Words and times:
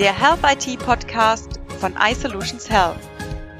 der 0.00 0.18
Health 0.18 0.40
IT 0.44 0.78
Podcast 0.78 1.60
von 1.78 1.94
iSolutions 1.94 2.70
Health. 2.70 2.96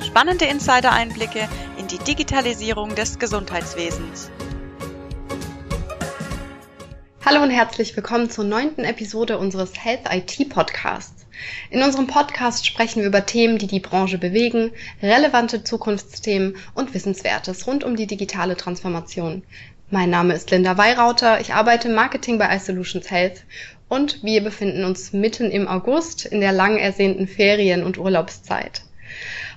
Spannende 0.02 0.46
Insider-Einblicke 0.46 1.46
in 1.78 1.86
die 1.86 1.98
Digitalisierung 1.98 2.94
des 2.94 3.18
Gesundheitswesens. 3.18 4.30
Hallo 7.26 7.42
und 7.42 7.50
herzlich 7.50 7.94
willkommen 7.94 8.30
zur 8.30 8.44
neunten 8.44 8.84
Episode 8.84 9.36
unseres 9.36 9.84
Health 9.84 10.08
IT 10.10 10.48
Podcasts. 10.48 11.26
In 11.68 11.82
unserem 11.82 12.06
Podcast 12.06 12.66
sprechen 12.66 13.00
wir 13.00 13.08
über 13.08 13.26
Themen, 13.26 13.58
die 13.58 13.66
die 13.66 13.80
Branche 13.80 14.16
bewegen, 14.16 14.72
relevante 15.02 15.62
Zukunftsthemen 15.62 16.56
und 16.72 16.94
Wissenswertes 16.94 17.66
rund 17.66 17.84
um 17.84 17.96
die 17.96 18.06
digitale 18.06 18.56
Transformation. 18.56 19.42
Mein 19.90 20.08
Name 20.08 20.32
ist 20.32 20.50
Linda 20.50 20.78
Weirauter, 20.78 21.38
ich 21.40 21.52
arbeite 21.52 21.88
im 21.88 21.94
Marketing 21.94 22.38
bei 22.38 22.56
iSolutions 22.56 23.10
Health 23.10 23.44
und 23.90 24.22
wir 24.22 24.42
befinden 24.42 24.84
uns 24.84 25.12
mitten 25.12 25.50
im 25.50 25.68
August 25.68 26.24
in 26.24 26.40
der 26.40 26.52
lang 26.52 26.78
ersehnten 26.78 27.28
Ferien- 27.28 27.82
und 27.82 27.98
Urlaubszeit. 27.98 28.82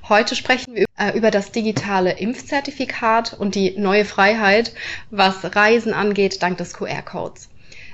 Heute 0.10 0.36
sprechen 0.36 0.76
wir 0.76 0.86
äh, 0.98 1.16
über 1.16 1.32
das 1.32 1.52
digitale 1.52 2.18
Impfzertifikat 2.18 3.34
und 3.40 3.56
die 3.56 3.78
neue 3.78 4.04
Freiheit, 4.04 4.74
was 5.12 5.56
Reisen 5.56 5.94
angeht, 5.94 6.44
dank 6.44 6.58
des 6.58 6.74
QR-Codes. 6.74 7.50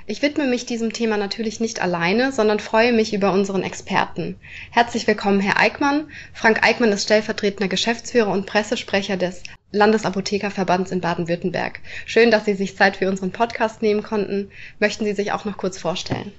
Ich 0.06 0.22
widme 0.22 0.48
mich 0.48 0.66
diesem 0.66 0.92
Thema 0.92 1.18
natürlich 1.18 1.60
nicht 1.60 1.80
alleine, 1.80 2.32
sondern 2.32 2.58
freue 2.58 2.92
mich 2.92 3.12
über 3.12 3.32
unseren 3.32 3.62
Experten. 3.62 4.40
Herzlich 4.72 5.06
willkommen, 5.06 5.38
Herr 5.38 5.60
Eickmann. 5.60 6.08
Frank 6.32 6.66
Eickmann 6.66 6.90
ist 6.90 7.04
stellvertretender 7.04 7.68
Geschäftsführer 7.68 8.32
und 8.32 8.46
Pressesprecher 8.46 9.16
des 9.16 9.44
Landesapothekerverbands 9.72 10.90
in 10.90 11.00
Baden-Württemberg. 11.00 11.80
Schön, 12.06 12.30
dass 12.30 12.44
Sie 12.44 12.54
sich 12.54 12.76
Zeit 12.76 12.96
für 12.96 13.08
unseren 13.08 13.30
Podcast 13.30 13.82
nehmen 13.82 14.02
konnten. 14.02 14.50
Möchten 14.78 15.04
Sie 15.04 15.12
sich 15.12 15.32
auch 15.32 15.44
noch 15.44 15.56
kurz 15.56 15.78
vorstellen? 15.78 16.32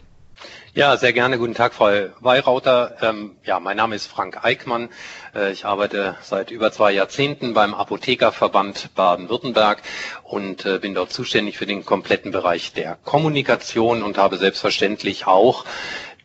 Ja, 0.74 0.96
sehr 0.96 1.12
gerne. 1.12 1.38
Guten 1.38 1.54
Tag, 1.54 1.74
Frau 1.74 2.08
Weirauter. 2.22 2.96
Ähm, 3.02 3.36
ja, 3.44 3.60
mein 3.60 3.76
Name 3.76 3.96
ist 3.96 4.08
Frank 4.08 4.44
Eickmann. 4.44 4.90
Äh, 5.36 5.52
ich 5.52 5.66
arbeite 5.66 6.16
seit 6.22 6.50
über 6.50 6.72
zwei 6.72 6.94
Jahrzehnten 6.94 7.54
beim 7.54 7.74
Apothekerverband 7.74 8.96
Baden-Württemberg 8.96 9.82
und 10.24 10.66
äh, 10.66 10.80
bin 10.80 10.94
dort 10.94 11.12
zuständig 11.12 11.58
für 11.58 11.66
den 11.66 11.84
kompletten 11.86 12.32
Bereich 12.32 12.72
der 12.72 12.98
Kommunikation 13.04 14.02
und 14.02 14.18
habe 14.18 14.38
selbstverständlich 14.38 15.28
auch 15.28 15.66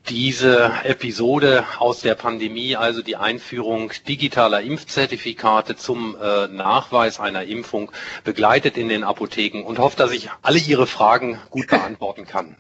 diese 0.09 0.73
Episode 0.85 1.65
aus 1.79 2.01
der 2.01 2.15
Pandemie, 2.15 2.77
also 2.77 3.03
die 3.03 3.17
Einführung 3.17 3.93
digitaler 4.07 4.63
Impfzertifikate 4.63 5.77
zum 5.77 6.17
äh, 6.21 6.49
Nachweis 6.49 7.19
einer 7.21 7.45
Impfung, 7.45 7.91
begleitet 8.25 8.77
in 8.77 8.89
den 8.89 9.05
Apotheken 9.05 9.63
und 9.65 9.79
hoffe, 9.79 9.97
dass 9.97 10.13
ich 10.13 10.31
alle 10.43 10.59
Ihre 10.59 10.87
Fragen 10.87 11.39
gut 11.51 11.69
beantworten 11.69 12.27
kann. 12.27 12.57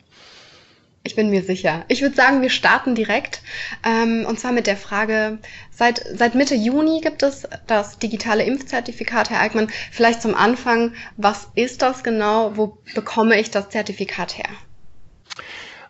Ich 1.06 1.14
bin 1.14 1.30
mir 1.30 1.44
sicher. 1.44 1.84
Ich 1.86 2.02
würde 2.02 2.17
sagen, 2.17 2.42
wir 2.42 2.50
starten 2.50 2.97
direkt. 2.97 3.41
Ähm, 3.84 4.27
und 4.27 4.41
zwar 4.41 4.50
mit 4.50 4.67
der 4.67 4.77
Frage, 4.77 5.39
seit, 5.70 6.05
seit 6.12 6.34
Mitte 6.34 6.56
Juni 6.56 7.00
gibt 7.00 7.22
es 7.22 7.47
das 7.69 8.00
digitale 8.00 8.42
Impfzertifikat, 8.42 9.30
Herr 9.30 9.41
Eickmann. 9.41 9.70
Vielleicht 9.92 10.20
zum 10.20 10.34
Anfang, 10.34 10.94
was 11.17 11.47
ist 11.55 11.83
das 11.83 12.02
genau? 12.02 12.56
Wo 12.56 12.78
bekomme 12.97 13.39
ich 13.39 13.52
das 13.52 13.70
Zertifikat 13.70 14.36
her? 14.36 14.48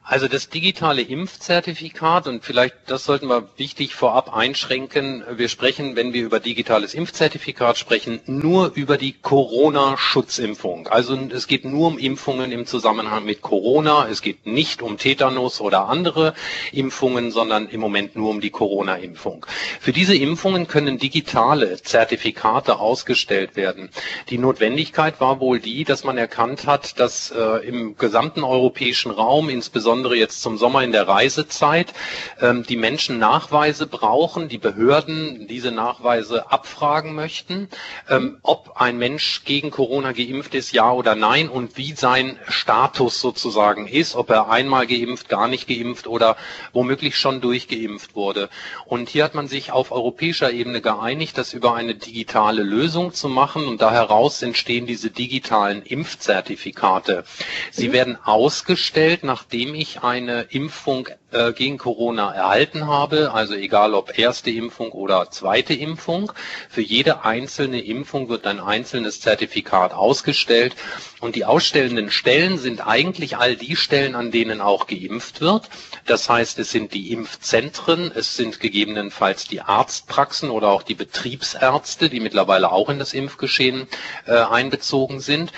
Also 0.08 0.28
das 0.28 0.48
digitale 0.50 1.02
Impfzertifikat 1.02 2.28
und 2.28 2.44
vielleicht 2.44 2.76
das 2.86 3.04
sollten 3.04 3.26
wir 3.26 3.48
wichtig 3.56 3.96
vorab 3.96 4.32
einschränken. 4.32 5.24
Wir 5.36 5.48
sprechen, 5.48 5.96
wenn 5.96 6.12
wir 6.12 6.22
über 6.24 6.38
digitales 6.38 6.94
Impfzertifikat 6.94 7.76
sprechen, 7.76 8.20
nur 8.26 8.70
über 8.76 8.98
die 8.98 9.14
Corona-Schutzimpfung. 9.14 10.86
Also 10.86 11.18
es 11.30 11.48
geht 11.48 11.64
nur 11.64 11.88
um 11.88 11.98
Impfungen 11.98 12.52
im 12.52 12.66
Zusammenhang 12.66 13.24
mit 13.24 13.42
Corona. 13.42 14.06
Es 14.08 14.22
geht 14.22 14.46
nicht 14.46 14.80
um 14.80 14.96
Tetanus 14.96 15.60
oder 15.60 15.88
andere 15.88 16.34
Impfungen, 16.70 17.32
sondern 17.32 17.68
im 17.68 17.80
Moment 17.80 18.14
nur 18.14 18.30
um 18.30 18.40
die 18.40 18.50
Corona-Impfung. 18.50 19.44
Für 19.80 19.92
diese 19.92 20.14
Impfungen 20.14 20.68
können 20.68 20.98
digitale 20.98 21.82
Zertifikate 21.82 22.78
ausgestellt 22.78 23.56
werden. 23.56 23.88
Die 24.30 24.38
Notwendigkeit 24.38 25.20
war 25.20 25.40
wohl 25.40 25.58
die, 25.58 25.82
dass 25.82 26.04
man 26.04 26.16
erkannt 26.16 26.64
hat, 26.64 27.00
dass 27.00 27.32
äh, 27.32 27.66
im 27.66 27.96
gesamten 27.96 28.44
europäischen 28.44 29.10
Raum, 29.10 29.48
insbesondere 29.48 29.95
insbesondere 29.96 30.16
jetzt 30.16 30.42
zum 30.42 30.58
Sommer 30.58 30.82
in 30.82 30.92
der 30.92 31.08
Reisezeit, 31.08 31.94
ähm, 32.42 32.64
die 32.68 32.76
Menschen 32.76 33.18
Nachweise 33.18 33.86
brauchen, 33.86 34.50
die 34.50 34.58
Behörden 34.58 35.46
diese 35.48 35.70
Nachweise 35.72 36.50
abfragen 36.52 37.14
möchten, 37.14 37.70
ähm, 38.10 38.36
ob 38.42 38.76
ein 38.78 38.98
Mensch 38.98 39.44
gegen 39.46 39.70
Corona 39.70 40.12
geimpft 40.12 40.54
ist, 40.54 40.72
ja 40.72 40.92
oder 40.92 41.14
nein 41.14 41.48
und 41.48 41.78
wie 41.78 41.94
sein 41.94 42.38
Status 42.46 43.22
sozusagen 43.22 43.88
ist, 43.88 44.16
ob 44.16 44.28
er 44.28 44.50
einmal 44.50 44.86
geimpft, 44.86 45.30
gar 45.30 45.48
nicht 45.48 45.66
geimpft 45.66 46.06
oder 46.06 46.36
womöglich 46.74 47.16
schon 47.16 47.40
durchgeimpft 47.40 48.14
wurde. 48.14 48.50
Und 48.84 49.08
hier 49.08 49.24
hat 49.24 49.34
man 49.34 49.48
sich 49.48 49.72
auf 49.72 49.92
europäischer 49.92 50.52
Ebene 50.52 50.82
geeinigt, 50.82 51.38
das 51.38 51.54
über 51.54 51.74
eine 51.74 51.94
digitale 51.94 52.62
Lösung 52.62 53.14
zu 53.14 53.30
machen 53.30 53.66
und 53.66 53.80
da 53.80 53.90
heraus 53.92 54.42
entstehen 54.42 54.86
diese 54.86 55.08
digitalen 55.08 55.82
Impfzertifikate. 55.82 57.24
Sie 57.70 57.88
mhm. 57.88 57.92
werden 57.94 58.18
ausgestellt, 58.22 59.24
nachdem 59.24 59.74
ich 59.74 59.85
ich 59.86 60.02
eine 60.02 60.42
Impfung 60.50 61.08
äh, 61.30 61.52
gegen 61.52 61.78
Corona 61.78 62.32
erhalten 62.32 62.86
habe, 62.86 63.32
also 63.32 63.54
egal 63.54 63.94
ob 63.94 64.18
erste 64.18 64.50
Impfung 64.50 64.90
oder 64.90 65.30
zweite 65.30 65.74
Impfung, 65.74 66.32
für 66.68 66.82
jede 66.82 67.24
einzelne 67.24 67.80
Impfung 67.80 68.28
wird 68.28 68.46
ein 68.46 68.60
einzelnes 68.60 69.20
Zertifikat 69.20 69.92
ausgestellt 69.92 70.74
und 71.20 71.36
die 71.36 71.44
ausstellenden 71.44 72.10
Stellen 72.10 72.58
sind 72.58 72.86
eigentlich 72.86 73.36
all 73.36 73.56
die 73.56 73.76
Stellen, 73.76 74.14
an 74.14 74.30
denen 74.30 74.60
auch 74.60 74.86
geimpft 74.86 75.40
wird. 75.40 75.68
Das 76.04 76.28
heißt, 76.28 76.58
es 76.58 76.70
sind 76.70 76.92
die 76.92 77.12
Impfzentren, 77.12 78.10
es 78.14 78.36
sind 78.36 78.60
gegebenenfalls 78.60 79.46
die 79.46 79.60
Arztpraxen 79.60 80.50
oder 80.50 80.68
auch 80.68 80.82
die 80.82 80.94
Betriebsärzte, 80.94 82.08
die 82.08 82.20
mittlerweile 82.20 82.72
auch 82.72 82.88
in 82.88 82.98
das 82.98 83.14
Impfgeschehen 83.14 83.86
äh, 84.26 84.32
einbezogen 84.34 85.20
sind. 85.20 85.52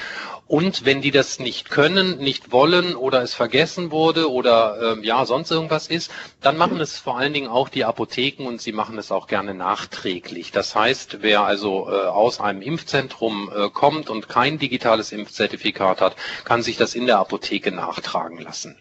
Und 0.48 0.86
wenn 0.86 1.02
die 1.02 1.10
das 1.10 1.38
nicht 1.38 1.68
können, 1.68 2.18
nicht 2.18 2.52
wollen 2.52 2.96
oder 2.96 3.22
es 3.22 3.34
vergessen 3.34 3.90
wurde 3.90 4.32
oder 4.32 4.94
ähm, 4.94 5.04
ja 5.04 5.26
sonst 5.26 5.50
irgendwas 5.50 5.88
ist, 5.88 6.10
dann 6.40 6.56
machen 6.56 6.80
es 6.80 6.98
vor 6.98 7.18
allen 7.18 7.34
Dingen 7.34 7.48
auch 7.48 7.68
die 7.68 7.84
Apotheken 7.84 8.46
und 8.46 8.62
sie 8.62 8.72
machen 8.72 8.96
es 8.96 9.12
auch 9.12 9.26
gerne 9.26 9.52
nachträglich. 9.52 10.50
Das 10.50 10.74
heißt, 10.74 11.18
wer 11.20 11.42
also 11.42 11.90
äh, 11.90 12.06
aus 12.06 12.40
einem 12.40 12.62
Impfzentrum 12.62 13.52
äh, 13.54 13.68
kommt 13.68 14.08
und 14.08 14.30
kein 14.30 14.58
digitales 14.58 15.12
Impfzertifikat 15.12 16.00
hat, 16.00 16.16
kann 16.46 16.62
sich 16.62 16.78
das 16.78 16.94
in 16.94 17.06
der 17.06 17.18
Apotheke 17.18 17.70
nachtragen 17.70 18.38
lassen. 18.38 18.78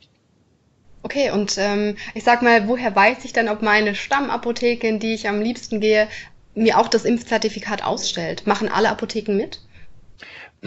Okay, 1.04 1.32
und 1.32 1.58
ähm, 1.58 1.98
ich 2.14 2.24
sag 2.24 2.44
mal, 2.44 2.70
woher 2.70 2.96
weiß 2.96 3.26
ich 3.26 3.34
denn, 3.34 3.50
ob 3.50 3.62
meine 3.62 3.94
Stammapotheke, 3.94 4.88
in 4.88 5.00
die 5.00 5.14
ich 5.14 5.28
am 5.28 5.42
liebsten 5.42 5.82
gehe, 5.82 6.08
mir 6.56 6.80
auch 6.80 6.88
das 6.88 7.04
Impfzertifikat 7.04 7.84
ausstellt? 7.84 8.48
Machen 8.48 8.70
alle 8.70 8.90
Apotheken 8.90 9.36
mit? 9.36 9.60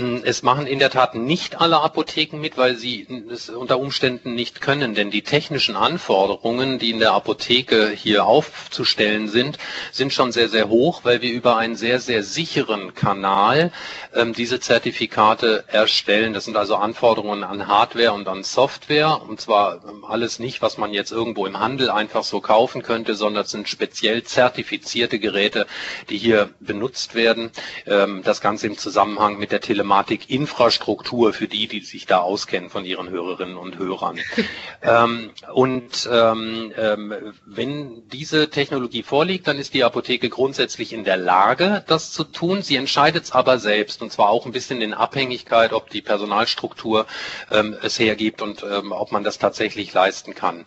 Hm, 0.00 0.22
es 0.24 0.42
machen 0.42 0.66
in 0.66 0.78
der 0.78 0.88
Tat 0.88 1.14
nicht 1.14 1.60
alle 1.60 1.80
Apotheken 1.82 2.38
mit, 2.40 2.56
weil 2.56 2.76
sie 2.76 3.06
es 3.30 3.50
unter 3.50 3.78
Umständen 3.78 4.34
nicht 4.34 4.62
können, 4.62 4.94
denn 4.94 5.10
die 5.10 5.20
technischen 5.20 5.76
Anforderungen, 5.76 6.78
die 6.78 6.90
in 6.90 7.00
der 7.00 7.12
Apotheke 7.12 7.90
hier 7.90 8.24
aufzustellen 8.24 9.28
sind, 9.28 9.58
sind 9.92 10.14
schon 10.14 10.32
sehr, 10.32 10.48
sehr 10.48 10.70
hoch, 10.70 11.00
weil 11.04 11.20
wir 11.20 11.30
über 11.30 11.58
einen 11.58 11.76
sehr, 11.76 12.00
sehr 12.00 12.22
sicheren 12.22 12.94
Kanal 12.94 13.72
ähm, 14.14 14.32
diese 14.32 14.58
Zertifikate 14.58 15.64
erstellen. 15.66 16.32
Das 16.32 16.46
sind 16.46 16.56
also 16.56 16.76
Anforderungen 16.76 17.44
an 17.44 17.66
Hardware 17.66 18.12
und 18.12 18.26
an 18.26 18.42
Software, 18.42 19.20
und 19.28 19.38
zwar 19.42 19.84
ähm, 19.86 20.04
alles 20.06 20.38
nicht, 20.38 20.62
was 20.62 20.78
man 20.78 20.94
jetzt 20.94 21.12
irgendwo 21.12 21.44
im 21.44 21.60
Handel 21.60 21.90
einfach 21.90 22.24
so 22.24 22.40
kaufen 22.40 22.82
könnte, 22.82 23.14
sondern 23.14 23.44
es 23.44 23.50
sind 23.50 23.68
speziell 23.68 24.22
zertifizierte 24.22 25.18
Geräte, 25.18 25.66
die 26.08 26.16
hier 26.16 26.48
benutzt 26.60 27.14
werden. 27.14 27.50
Ähm, 27.86 28.22
das 28.24 28.40
Ganze 28.40 28.66
im 28.66 28.78
Zusammenhang 28.78 29.38
mit 29.38 29.52
der 29.52 29.60
Tele 29.90 30.00
Telematik-Infrastruktur 30.00 31.32
für 31.32 31.48
die, 31.48 31.66
die 31.66 31.80
sich 31.80 32.06
da 32.06 32.18
auskennen 32.18 32.70
von 32.70 32.84
ihren 32.84 33.10
Hörerinnen 33.10 33.56
und 33.56 33.78
Hörern. 33.78 34.20
ähm, 34.82 35.30
und 35.52 36.08
ähm, 36.10 36.72
ähm, 36.76 37.14
wenn 37.44 38.08
diese 38.08 38.50
Technologie 38.50 39.02
vorliegt, 39.02 39.48
dann 39.48 39.58
ist 39.58 39.74
die 39.74 39.82
Apotheke 39.82 40.28
grundsätzlich 40.28 40.92
in 40.92 41.04
der 41.04 41.16
Lage, 41.16 41.84
das 41.88 42.12
zu 42.12 42.24
tun. 42.24 42.62
Sie 42.62 42.76
entscheidet 42.76 43.24
es 43.24 43.32
aber 43.32 43.58
selbst 43.58 44.00
und 44.02 44.12
zwar 44.12 44.28
auch 44.30 44.46
ein 44.46 44.52
bisschen 44.52 44.80
in 44.80 44.94
Abhängigkeit, 44.94 45.72
ob 45.72 45.90
die 45.90 46.02
Personalstruktur 46.02 47.06
ähm, 47.50 47.76
es 47.82 47.98
hergibt 47.98 48.42
und 48.42 48.62
ähm, 48.62 48.92
ob 48.92 49.10
man 49.10 49.24
das 49.24 49.38
tatsächlich 49.38 49.92
leisten 49.92 50.34
kann. 50.34 50.64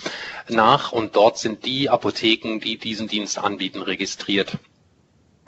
nach 0.48 0.94
und 0.94 1.18
dort 1.18 1.38
sind 1.38 1.66
die 1.66 1.90
Apotheken, 1.90 2.62
die 2.62 2.78
diesen 2.78 3.10
Dienst 3.10 3.38
anbieten, 3.38 3.82
registriert. 3.82 4.58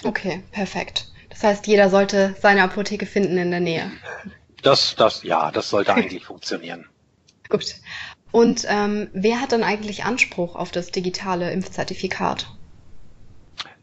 Okay, 0.04 0.44
perfekt. 0.52 1.08
Das 1.30 1.42
heißt, 1.42 1.68
jeder 1.68 1.90
sollte 1.90 2.36
seine 2.42 2.64
Apotheke 2.64 3.06
finden 3.06 3.38
in 3.38 3.50
der 3.50 3.62
Nähe. 3.62 3.90
Das, 4.62 4.98
das, 4.98 5.24
ja, 5.24 5.52
das 5.52 5.70
sollte 5.70 5.94
eigentlich 5.94 6.26
funktionieren. 6.26 6.86
Gut. 7.48 7.76
Und 8.34 8.66
ähm, 8.68 9.10
wer 9.14 9.40
hat 9.40 9.54
dann 9.54 9.64
eigentlich 9.64 10.04
Anspruch 10.04 10.58
auf 10.58 10.72
das 10.72 10.92
digitale 10.92 11.50
Impfzertifikat? 11.52 12.57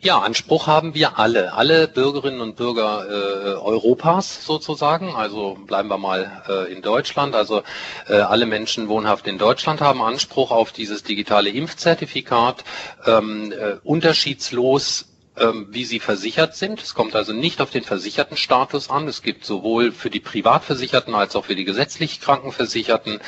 Ja, 0.05 0.19
Anspruch 0.19 0.67
haben 0.67 0.95
wir 0.95 1.19
alle, 1.19 1.55
alle 1.55 1.89
Bürgerinnen 1.89 2.43
und 2.43 2.56
Bürger 2.56 3.06
äh, 3.09 3.55
Europas 3.55 4.45
sozusagen. 4.45 5.17
Also 5.17 5.56
bleiben 5.67 5.89
wir 5.89 5.97
mal 5.97 6.43
äh, 6.47 6.71
in 6.71 6.83
Deutschland. 6.83 7.35
Also 7.35 7.62
äh, 8.06 8.17
alle 8.17 8.45
Menschen 8.45 8.89
wohnhaft 8.89 9.27
in 9.27 9.39
Deutschland 9.39 9.81
haben 9.81 10.03
Anspruch 10.03 10.51
auf 10.51 10.73
dieses 10.73 11.05
digitale 11.05 11.49
Impfzertifikat. 11.49 12.65
Ähm, 13.06 13.51
äh, 13.53 13.77
unterschiedslos 13.83 15.06
wie 15.70 15.84
sie 15.84 15.98
versichert 15.98 16.54
sind. 16.54 16.81
Es 16.81 16.94
kommt 16.94 17.16
also 17.16 17.32
nicht 17.32 17.60
auf 17.60 17.70
den 17.70 17.82
versicherten 17.82 18.36
Status 18.36 18.88
an. 18.88 19.08
Es 19.08 19.20
gibt 19.22 19.44
sowohl 19.44 19.90
für 19.90 20.08
die 20.08 20.20
Privatversicherten 20.20 21.14
als 21.14 21.34
auch 21.34 21.46
für 21.46 21.56
die 21.56 21.64
gesetzlich 21.64 22.20
Krankenversicherten. 22.20 23.19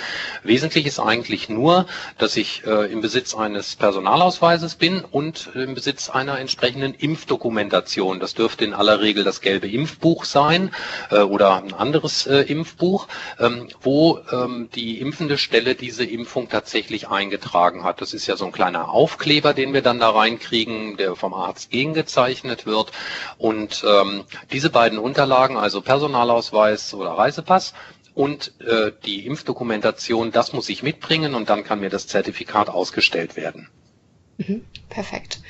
Wesentlich 0.44 0.86
ist 0.86 1.00
eigentlich 1.00 1.48
nur, 1.48 1.86
dass 2.18 2.36
ich 2.36 2.64
äh, 2.64 2.92
im 2.92 3.00
Besitz 3.00 3.34
eines 3.34 3.74
Personalausweises 3.74 4.76
bin 4.76 5.00
und 5.00 5.50
im 5.54 5.74
Besitz 5.74 6.08
einer 6.08 6.38
entsprechenden 6.38 6.94
Impfdokumentation. 6.94 8.20
Das 8.20 8.34
dürfte 8.34 8.64
in 8.64 8.72
aller 8.74 9.00
Regel 9.00 9.24
das 9.24 9.40
gelbe 9.40 9.68
Impfbuch 9.68 10.24
sein 10.24 10.70
äh, 11.10 11.18
oder 11.18 11.56
ein 11.56 11.74
anderes 11.74 12.26
äh, 12.26 12.42
Impfbuch, 12.42 13.08
ähm, 13.40 13.68
wo 13.80 14.20
ähm, 14.30 14.68
die 14.74 15.00
impfende 15.00 15.38
Stelle 15.38 15.74
diese 15.74 16.04
Impfung 16.04 16.48
tatsächlich 16.48 17.08
eingetragen 17.08 17.82
hat. 17.82 18.00
Das 18.00 18.14
ist 18.14 18.28
ja 18.28 18.36
so 18.36 18.44
ein 18.46 18.52
kleiner 18.52 18.90
Aufkleber, 18.90 19.54
den 19.54 19.72
wir 19.72 19.82
dann 19.82 19.98
da 19.98 20.10
reinkriegen, 20.10 20.96
der 20.96 21.16
vom 21.16 21.34
Arzt 21.34 21.70
gegen 21.70 21.95
gezeichnet 21.96 22.66
wird. 22.66 22.92
Und 23.38 23.84
ähm, 23.86 24.24
diese 24.52 24.70
beiden 24.70 24.98
Unterlagen, 24.98 25.56
also 25.56 25.80
Personalausweis 25.80 26.94
oder 26.94 27.10
Reisepass, 27.10 27.74
und 28.14 28.58
äh, 28.62 28.92
die 29.04 29.26
Impfdokumentation, 29.26 30.32
das 30.32 30.54
muss 30.54 30.70
ich 30.70 30.82
mitbringen 30.82 31.34
und 31.34 31.50
dann 31.50 31.64
kann 31.64 31.80
mir 31.80 31.90
das 31.90 32.06
Zertifikat 32.06 32.70
ausgestellt 32.70 33.36
werden. 33.36 33.68
Mhm, 34.38 34.64
perfekt. 34.88 35.40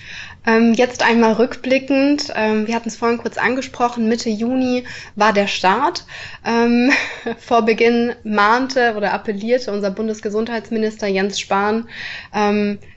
Ähm, 0.47 0.73
jetzt 0.75 1.03
einmal 1.03 1.33
rückblickend. 1.35 2.33
Ähm, 2.35 2.67
wir 2.67 2.75
hatten 2.75 2.89
es 2.89 2.97
vorhin 2.97 3.19
kurz 3.19 3.37
angesprochen. 3.37 4.09
Mitte 4.09 4.31
Juni 4.31 4.85
war 5.17 5.33
der 5.33 5.49
Start. 5.49 6.05
Ähm, 6.45 6.93
vor 7.39 7.63
Beginn 7.63 8.15
mahnte 8.25 8.95
oder 8.97 9.13
appellierte 9.13 9.73
unser 9.73 9.91
Bundesgesundheitsminister 9.91 11.07
Jens 11.07 11.41
Spahn, 11.41 11.89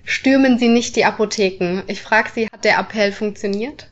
stürmen 0.03 0.59
Sie 0.59 0.67
nicht 0.67 0.95
die 0.95 1.05
Apotheken. 1.05 1.83
Ich 1.87 2.01
frage 2.01 2.29
Sie, 2.33 2.47
hat 2.51 2.65
der 2.65 2.77
Appell 2.77 3.11
funktioniert? 3.11 3.88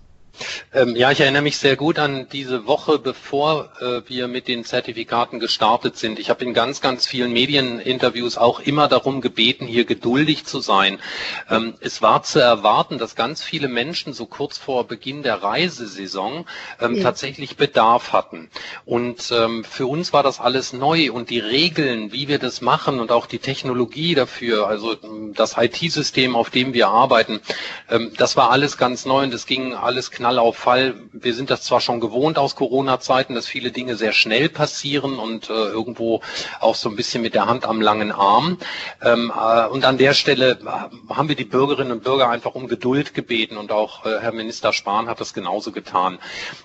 Ähm, 0.73 0.95
ja, 0.95 1.11
ich 1.11 1.19
erinnere 1.19 1.41
mich 1.41 1.57
sehr 1.57 1.75
gut 1.75 1.99
an 1.99 2.27
diese 2.31 2.67
Woche, 2.67 2.99
bevor 2.99 3.69
äh, 3.79 4.07
wir 4.07 4.27
mit 4.27 4.47
den 4.47 4.63
Zertifikaten 4.63 5.39
gestartet 5.39 5.97
sind. 5.97 6.19
Ich 6.19 6.29
habe 6.29 6.43
in 6.45 6.53
ganz, 6.53 6.81
ganz 6.81 7.07
vielen 7.07 7.33
Medieninterviews 7.33 8.37
auch 8.37 8.59
immer 8.59 8.87
darum 8.87 9.21
gebeten, 9.21 9.65
hier 9.65 9.85
geduldig 9.85 10.45
zu 10.45 10.59
sein. 10.59 10.99
Ähm, 11.49 11.75
es 11.79 12.01
war 12.01 12.23
zu 12.23 12.39
erwarten, 12.39 12.99
dass 12.99 13.15
ganz 13.15 13.43
viele 13.43 13.67
Menschen 13.67 14.13
so 14.13 14.25
kurz 14.27 14.57
vor 14.57 14.85
Beginn 14.87 15.23
der 15.23 15.41
Reisesaison 15.41 16.45
ähm, 16.79 16.95
ja. 16.95 17.03
tatsächlich 17.03 17.57
Bedarf 17.57 18.13
hatten. 18.13 18.49
Und 18.85 19.31
ähm, 19.31 19.63
für 19.63 19.87
uns 19.87 20.13
war 20.13 20.21
das 20.23 20.39
alles 20.39 20.73
neu 20.73 21.11
und 21.11 21.31
die 21.31 21.39
Regeln, 21.39 22.11
wie 22.11 22.27
wir 22.27 22.37
das 22.39 22.61
machen 22.61 22.99
und 22.99 23.11
auch 23.11 23.25
die 23.25 23.39
Technologie 23.39 24.13
dafür, 24.13 24.67
also 24.67 24.95
ähm, 25.03 25.33
das 25.33 25.55
IT-System, 25.57 26.35
auf 26.35 26.51
dem 26.51 26.73
wir 26.73 26.89
arbeiten, 26.89 27.39
ähm, 27.89 28.11
das 28.17 28.37
war 28.37 28.51
alles 28.51 28.77
ganz 28.77 29.05
neu 29.05 29.23
und 29.23 29.33
es 29.33 29.47
ging 29.47 29.73
alles 29.73 30.11
knapp 30.11 30.26
Knall 30.27 30.39
auf 30.39 30.57
Fall. 30.57 30.95
Wir 31.13 31.33
sind 31.33 31.49
das 31.49 31.61
zwar 31.61 31.79
schon 31.79 32.01
gewohnt 32.01 32.37
aus 32.37 32.55
Corona-Zeiten, 32.55 33.33
dass 33.33 33.47
viele 33.47 33.71
Dinge 33.71 33.95
sehr 33.95 34.11
schnell 34.11 34.49
passieren 34.49 35.19
und 35.19 35.49
äh, 35.49 35.53
irgendwo 35.53 36.19
auch 36.59 36.75
so 36.75 36.89
ein 36.89 36.97
bisschen 36.97 37.21
mit 37.21 37.33
der 37.33 37.45
Hand 37.45 37.65
am 37.65 37.79
langen 37.79 38.11
Arm. 38.11 38.57
Ähm, 39.01 39.31
äh, 39.33 39.67
und 39.67 39.85
an 39.85 39.97
der 39.97 40.13
Stelle 40.13 40.59
äh, 40.59 41.13
haben 41.13 41.29
wir 41.29 41.37
die 41.37 41.45
Bürgerinnen 41.45 41.93
und 41.93 42.03
Bürger 42.03 42.27
einfach 42.29 42.55
um 42.55 42.67
Geduld 42.67 43.13
gebeten 43.13 43.55
und 43.55 43.71
auch 43.71 44.05
äh, 44.05 44.19
Herr 44.19 44.33
Minister 44.33 44.73
Spahn 44.73 45.07
hat 45.07 45.21
das 45.21 45.33
genauso 45.33 45.71
getan. 45.71 46.19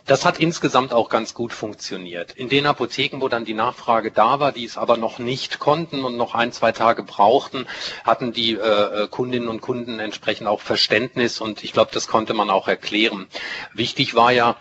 Das 0.06 0.24
hat 0.24 0.40
insgesamt 0.40 0.92
auch 0.92 1.08
ganz 1.08 1.32
gut 1.32 1.52
funktioniert. 1.52 2.32
In 2.32 2.48
den 2.48 2.66
Apotheken, 2.66 3.20
wo 3.20 3.28
dann 3.28 3.44
die 3.44 3.54
Nachfrage 3.54 4.10
da 4.10 4.40
war, 4.40 4.50
die 4.50 4.64
es 4.64 4.76
aber 4.76 4.96
noch 4.96 5.20
nicht 5.20 5.60
konnten 5.60 6.02
und 6.02 6.16
noch 6.16 6.34
ein, 6.34 6.50
zwei 6.50 6.72
Tage 6.72 7.04
brauchten, 7.04 7.66
hatten 8.02 8.32
die 8.32 8.54
äh, 8.54 9.04
äh 9.04 9.08
Kundinnen 9.08 9.48
und 9.48 9.60
Kunden 9.60 10.00
entsprechend 10.00 10.48
auch 10.48 10.60
Verständnis 10.60 11.40
und 11.40 11.62
ich 11.62 11.72
glaube, 11.72 11.92
das 11.94 12.08
konnte 12.08 12.34
man 12.34 12.50
auch 12.50 12.66
erklären. 12.66 13.28
Wichtig 13.74 14.14
war 14.14 14.32
ja, 14.32 14.56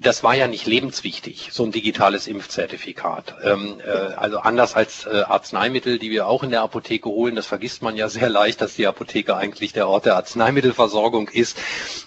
das 0.00 0.22
war 0.22 0.34
ja 0.34 0.46
nicht 0.46 0.66
lebenswichtig, 0.66 1.48
so 1.52 1.64
ein 1.64 1.72
digitales 1.72 2.28
Impfzertifikat. 2.28 3.34
Ähm, 3.42 3.80
äh, 3.84 3.90
also 4.14 4.38
anders 4.38 4.74
als 4.74 5.06
äh, 5.06 5.22
Arzneimittel, 5.22 5.98
die 5.98 6.10
wir 6.10 6.28
auch 6.28 6.44
in 6.44 6.50
der 6.50 6.62
Apotheke 6.62 7.08
holen, 7.08 7.34
das 7.34 7.46
vergisst 7.46 7.82
man 7.82 7.96
ja 7.96 8.08
sehr 8.08 8.28
leicht, 8.28 8.60
dass 8.60 8.76
die 8.76 8.86
Apotheke 8.86 9.36
eigentlich 9.36 9.72
der 9.72 9.88
Ort 9.88 10.06
der 10.06 10.14
Arzneimittelversorgung 10.14 11.28
ist. 11.28 11.58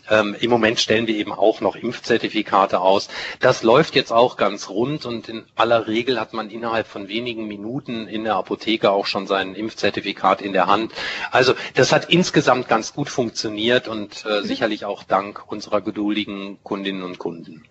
Ähm, 0.09 0.35
Im 0.39 0.49
Moment 0.49 0.79
stellen 0.79 1.05
wir 1.05 1.15
eben 1.15 1.33
auch 1.33 1.59
noch 1.59 1.75
Impfzertifikate 1.75 2.79
aus. 2.79 3.09
Das 3.41 3.61
läuft 3.61 3.95
jetzt 3.95 4.13
auch 4.13 4.37
ganz 4.37 4.69
rund 4.69 5.05
und 5.05 5.27
in 5.27 5.43
aller 5.55 5.87
Regel 5.87 6.17
hat 6.19 6.31
man 6.31 6.49
innerhalb 6.49 6.87
von 6.87 7.09
wenigen 7.09 7.45
Minuten 7.47 8.07
in 8.07 8.23
der 8.23 8.35
Apotheke 8.35 8.91
auch 8.91 9.05
schon 9.05 9.27
sein 9.27 9.53
Impfzertifikat 9.53 10.41
in 10.41 10.53
der 10.53 10.67
Hand. 10.67 10.93
Also 11.31 11.55
das 11.75 11.91
hat 11.91 12.05
insgesamt 12.09 12.69
ganz 12.69 12.93
gut 12.93 13.09
funktioniert 13.09 13.89
und 13.89 14.25
äh, 14.25 14.43
sicherlich 14.43 14.85
auch 14.85 15.03
dank 15.03 15.43
unserer 15.51 15.81
geduldigen 15.81 16.57
Kundinnen 16.63 17.03
und 17.03 17.19
Kunden. 17.19 17.65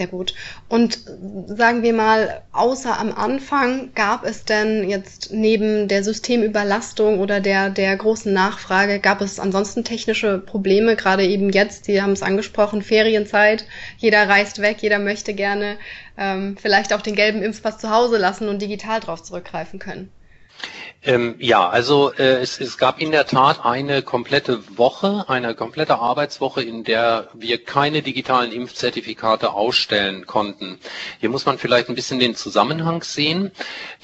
Sehr 0.00 0.06
gut. 0.06 0.32
Und 0.70 0.98
sagen 1.46 1.82
wir 1.82 1.92
mal, 1.92 2.40
außer 2.52 2.98
am 2.98 3.12
Anfang 3.12 3.92
gab 3.94 4.24
es 4.24 4.46
denn 4.46 4.88
jetzt 4.88 5.30
neben 5.30 5.88
der 5.88 6.02
Systemüberlastung 6.02 7.18
oder 7.18 7.40
der, 7.40 7.68
der 7.68 7.94
großen 7.98 8.32
Nachfrage, 8.32 8.98
gab 8.98 9.20
es 9.20 9.38
ansonsten 9.38 9.84
technische 9.84 10.38
Probleme, 10.38 10.96
gerade 10.96 11.26
eben 11.26 11.50
jetzt, 11.50 11.84
Sie 11.84 12.00
haben 12.00 12.12
es 12.12 12.22
angesprochen, 12.22 12.80
Ferienzeit, 12.80 13.66
jeder 13.98 14.26
reist 14.26 14.62
weg, 14.62 14.78
jeder 14.80 15.00
möchte 15.00 15.34
gerne 15.34 15.76
ähm, 16.16 16.56
vielleicht 16.58 16.94
auch 16.94 17.02
den 17.02 17.14
gelben 17.14 17.42
Impfpass 17.42 17.76
zu 17.76 17.90
Hause 17.90 18.16
lassen 18.16 18.48
und 18.48 18.62
digital 18.62 19.00
drauf 19.00 19.22
zurückgreifen 19.22 19.78
können. 19.78 20.10
Ähm, 21.02 21.36
ja, 21.38 21.66
also 21.66 22.12
äh, 22.12 22.42
es, 22.42 22.60
es 22.60 22.76
gab 22.76 23.00
in 23.00 23.10
der 23.10 23.26
Tat 23.26 23.64
eine 23.64 24.02
komplette 24.02 24.76
Woche, 24.76 25.24
eine 25.28 25.54
komplette 25.54 25.98
Arbeitswoche, 25.98 26.62
in 26.62 26.84
der 26.84 27.28
wir 27.32 27.64
keine 27.64 28.02
digitalen 28.02 28.52
Impfzertifikate 28.52 29.54
ausstellen 29.54 30.26
konnten. 30.26 30.78
Hier 31.18 31.30
muss 31.30 31.46
man 31.46 31.56
vielleicht 31.56 31.88
ein 31.88 31.94
bisschen 31.94 32.18
den 32.18 32.34
Zusammenhang 32.34 33.02
sehen. 33.02 33.50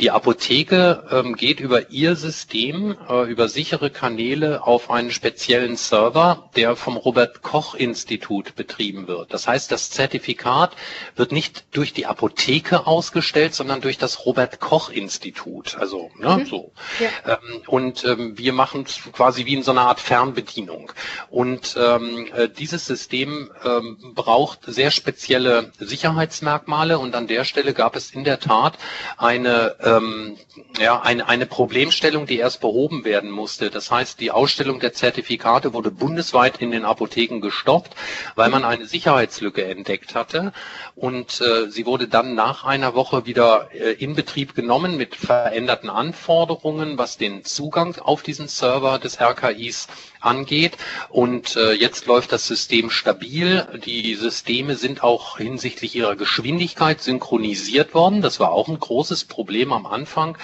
Die 0.01 0.11
Apotheke 0.11 1.05
ähm, 1.11 1.37
geht 1.37 1.61
über 1.61 1.91
ihr 1.91 2.17
System, 2.17 2.97
äh, 3.11 3.31
über 3.31 3.51
sichere 3.51 3.91
Kanäle 3.91 4.67
auf 4.67 4.91
einen 4.91 5.11
speziellen 5.11 5.77
Server, 5.77 6.49
der 6.57 6.77
vom 6.77 6.97
Robert 6.97 7.43
Koch 7.43 7.75
Institut 7.75 8.57
betrieben 8.57 9.07
wird. 9.07 9.35
Das 9.35 9.47
heißt, 9.47 9.71
das 9.71 9.91
Zertifikat 9.91 10.75
wird 11.15 11.31
nicht 11.31 11.65
durch 11.73 11.93
die 11.93 12.07
Apotheke 12.07 12.87
ausgestellt, 12.87 13.55
sondern 13.55 13.83
durch 13.83 13.99
das 13.99 14.25
Robert 14.25 14.61
Koch 14.61 14.89
Institut. 14.89 15.77
Also 15.79 16.11
ne, 16.17 16.39
mhm. 16.39 16.47
so. 16.47 16.73
Ja. 17.01 17.35
Ähm, 17.35 17.63
und 17.67 18.05
ähm, 18.05 18.39
wir 18.39 18.53
machen 18.53 18.85
es 18.87 19.01
quasi 19.13 19.47
wie 19.47 19.55
in 19.55 19.63
so 19.63 19.71
einer 19.71 19.83
Art 19.83 20.01
Fernbedienung. 20.01 20.93
Und 21.31 21.77
ähm, 21.79 22.27
äh, 22.35 22.49
dieses 22.49 22.87
System 22.87 23.51
ähm, 23.65 23.99
braucht 24.15 24.61
sehr 24.67 24.91
spezielle 24.91 25.73
Sicherheitsmerkmale 25.79 26.99
und 26.99 27.15
an 27.15 27.27
der 27.27 27.45
Stelle 27.45 27.75
gab 27.75 27.97
es 27.97 28.11
in 28.11 28.25
der 28.25 28.41
Tat 28.41 28.79
eine, 29.17 29.77
ähm, 29.83 30.37
ja, 30.79 31.01
eine, 31.01 31.29
eine 31.29 31.47
Problemstellung, 31.47 32.27
die 32.27 32.39
erst 32.39 32.61
behoben 32.61 33.05
werden 33.05 33.31
musste. 33.31 33.71
Das 33.71 33.91
heißt, 33.91 34.21
die 34.21 34.31
Ausstellung 34.31 34.81
der 34.81 34.93
Zertifikate 34.93 35.73
wurde 35.73 35.91
bundesweit 35.91 36.59
in 36.59 36.71
den 36.71 36.85
Apotheken 36.85 37.41
gestoppt, 37.41 37.95
weil 38.35 38.51
man 38.51 38.65
eine 38.65 38.87
Sicherheitslücke 38.87 39.65
entdeckt 39.65 40.15
hatte. 40.15 40.53
Und 40.95 41.41
äh, 41.41 41.71
sie 41.71 41.87
wurde 41.87 42.09
dann 42.09 42.35
nach 42.35 42.65
einer 42.65 42.95
Woche 42.95 43.27
wieder 43.27 43.69
äh, 43.73 43.93
in 43.93 44.15
Betrieb 44.15 44.55
genommen 44.55 44.97
mit 44.97 45.17
veränderten 45.17 45.91
Anforderungen 45.91 46.76
Anforderungen, 46.77 46.99
was 46.99 47.17
den 47.17 47.45
Zugang 47.45 47.97
auf 47.99 48.23
diesen 48.23 48.49
Server 48.49 48.99
des 48.99 49.21
RKIs 49.21 49.89
angeht. 50.21 50.77
Und 51.09 51.57
äh, 51.57 51.73
jetzt 51.73 52.07
läuft 52.07 52.33
das 52.33 52.47
System 52.47 52.91
stabil. 52.91 53.67
Die 53.85 54.15
Systeme 54.15 54.77
sind 54.77 55.03
auch 55.03 55.39
hinsichtlich 55.39 55.95
ihrer 55.95 56.17
Geschwindigkeit 56.17 57.01
synchronisiert 57.01 57.95
worden. 57.95 58.21
Das 58.23 58.41
war 58.41 58.51
auch 58.53 58.69
ein 58.69 58.79
großes 58.79 59.25
Problem 59.25 59.73
am 59.73 59.87
Anfang. 59.87 60.37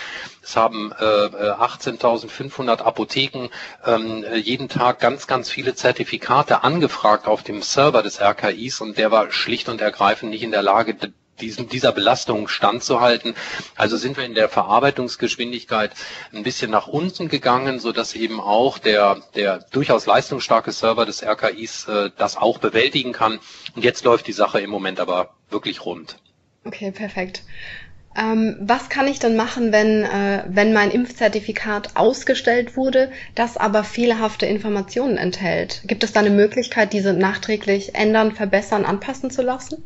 Es 0.43 0.57
haben 0.57 0.93
äh, 0.99 1.05
18.500 1.05 2.79
äh, 2.79 2.83
Apotheken 2.83 3.49
ähm, 3.85 4.25
jeden 4.35 4.69
Tag 4.69 5.01
ganz, 5.01 5.27
ganz 5.27 5.51
viele 5.51 5.75
Zertifikate 5.75 6.65
angefragt 6.65 7.27
auf 7.27 7.43
dem 7.43 7.63
Server 7.63 8.03
des 8.03 8.21
RKIs 8.21 8.81
und 8.81 8.97
der 8.99 9.11
war 9.11 9.31
schlicht 9.31 9.69
und 9.69 9.81
ergreifend 9.81 10.31
nicht 10.31 10.43
in 10.43 10.51
der 10.51 10.63
Lage, 10.63 10.97
diesen, 11.41 11.69
dieser 11.69 11.93
Belastung 11.93 12.49
standzuhalten. 12.49 13.35
Also 13.77 13.97
sind 13.97 14.17
wir 14.17 14.25
in 14.25 14.35
der 14.35 14.49
Verarbeitungsgeschwindigkeit 14.49 15.93
ein 16.33 16.43
bisschen 16.43 16.71
nach 16.71 16.87
unten 16.87 17.29
gegangen, 17.29 17.81
so 17.81 17.93
dass 17.93 18.15
eben 18.15 18.41
auch 18.41 18.79
der, 18.79 19.23
der 19.35 19.59
durchaus 19.71 20.07
leistungsstarke 20.07 20.73
Server 20.73 21.07
des 21.07 21.23
RKIs 21.23 21.89
äh, 21.89 22.11
das 22.17 22.37
auch 22.37 22.59
bewältigen 22.59 23.13
kann. 23.13 23.41
Und 23.75 23.85
jetzt 23.85 24.05
läuft 24.05 24.27
die 24.27 24.33
Sache 24.33 24.61
im 24.61 24.71
Moment 24.71 25.01
aber 25.01 25.35
wirklich 25.51 25.85
rund. 25.85 26.17
Okay, 26.65 26.93
perfekt. 26.93 27.43
Ähm, 28.15 28.57
was 28.61 28.91
kann 28.91 29.09
ich 29.09 29.19
dann 29.19 29.37
machen, 29.37 29.73
wenn, 29.73 30.05
äh, 30.05 30.45
wenn 30.47 30.75
mein 30.75 30.91
Impfzertifikat 30.91 31.97
ausgestellt 31.97 32.77
wurde, 32.77 33.11
das 33.35 33.57
aber 33.57 33.85
fehlerhafte 33.85 34.45
Informationen 34.45 35.17
enthält? 35.17 35.83
Gibt 35.87 36.05
es 36.05 36.13
da 36.13 36.21
eine 36.21 36.31
Möglichkeit, 36.31 36.93
diese 36.93 37.15
nachträglich 37.15 37.95
ändern, 37.95 38.33
verbessern, 38.33 38.85
anpassen 38.85 39.31
zu 39.31 39.43
lassen? 39.43 39.83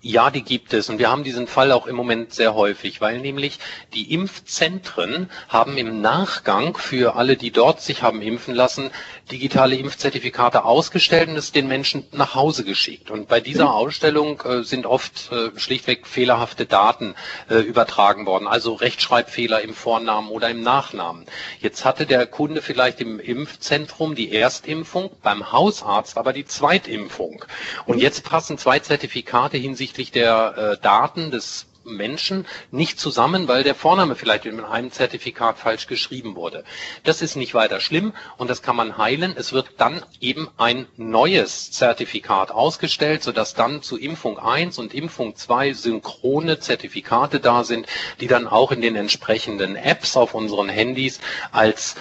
Ja, 0.00 0.30
die 0.30 0.42
gibt 0.42 0.72
es. 0.74 0.88
Und 0.90 0.98
wir 0.98 1.10
haben 1.10 1.24
diesen 1.24 1.46
Fall 1.46 1.70
auch 1.72 1.86
im 1.86 1.94
Moment 1.94 2.32
sehr 2.32 2.54
häufig, 2.54 3.00
weil 3.00 3.20
nämlich 3.20 3.58
die 3.94 4.12
Impfzentren 4.12 5.30
haben 5.48 5.78
im 5.78 6.00
Nachgang 6.00 6.76
für 6.76 7.14
alle, 7.14 7.36
die 7.36 7.52
dort 7.52 7.80
sich 7.80 8.02
haben 8.02 8.20
impfen 8.20 8.54
lassen, 8.54 8.90
digitale 9.32 9.76
Impfzertifikate 9.76 10.64
ausgestellt 10.64 11.28
und 11.30 11.36
es 11.36 11.52
den 11.52 11.66
Menschen 11.66 12.04
nach 12.12 12.34
Hause 12.34 12.64
geschickt. 12.64 13.10
Und 13.10 13.28
bei 13.28 13.40
dieser 13.40 13.64
mhm. 13.64 13.70
Ausstellung 13.70 14.42
äh, 14.42 14.62
sind 14.62 14.86
oft 14.86 15.32
äh, 15.32 15.58
schlichtweg 15.58 16.06
fehlerhafte 16.06 16.66
Daten 16.66 17.14
äh, 17.48 17.56
übertragen 17.56 18.26
worden, 18.26 18.46
also 18.46 18.74
Rechtschreibfehler 18.74 19.62
im 19.62 19.74
Vornamen 19.74 20.28
oder 20.28 20.50
im 20.50 20.62
Nachnamen. 20.62 21.24
Jetzt 21.60 21.84
hatte 21.84 22.06
der 22.06 22.26
Kunde 22.26 22.62
vielleicht 22.62 23.00
im 23.00 23.18
Impfzentrum 23.18 24.14
die 24.14 24.34
Erstimpfung, 24.36 25.10
beim 25.22 25.50
Hausarzt 25.50 26.18
aber 26.18 26.32
die 26.32 26.44
Zweitimpfung. 26.44 27.44
Und 27.86 27.96
mhm. 27.96 28.02
jetzt 28.02 28.24
passen 28.24 28.58
zwei 28.58 28.78
Zertifikate 28.78 29.56
hinsichtlich 29.56 30.12
der 30.12 30.76
äh, 30.78 30.82
Daten 30.82 31.30
des 31.30 31.66
Menschen 31.84 32.46
nicht 32.70 32.98
zusammen, 33.00 33.48
weil 33.48 33.62
der 33.64 33.74
Vorname 33.74 34.14
vielleicht 34.14 34.46
in 34.46 34.60
einem 34.60 34.90
Zertifikat 34.90 35.58
falsch 35.58 35.86
geschrieben 35.86 36.36
wurde. 36.36 36.64
Das 37.04 37.22
ist 37.22 37.36
nicht 37.36 37.54
weiter 37.54 37.80
schlimm 37.80 38.12
und 38.36 38.48
das 38.48 38.62
kann 38.62 38.76
man 38.76 38.98
heilen. 38.98 39.34
Es 39.36 39.52
wird 39.52 39.70
dann 39.78 40.02
eben 40.20 40.48
ein 40.56 40.86
neues 40.96 41.70
Zertifikat 41.70 42.50
ausgestellt, 42.50 43.22
sodass 43.22 43.54
dann 43.54 43.82
zu 43.82 43.98
Impfung 43.98 44.38
1 44.38 44.78
und 44.78 44.94
Impfung 44.94 45.36
2 45.36 45.72
synchrone 45.72 46.58
Zertifikate 46.58 47.40
da 47.40 47.64
sind, 47.64 47.86
die 48.20 48.26
dann 48.26 48.46
auch 48.46 48.72
in 48.72 48.80
den 48.80 48.96
entsprechenden 48.96 49.76
Apps 49.76 50.16
auf 50.16 50.34
unseren 50.34 50.68
Handys 50.68 51.20
als 51.50 51.96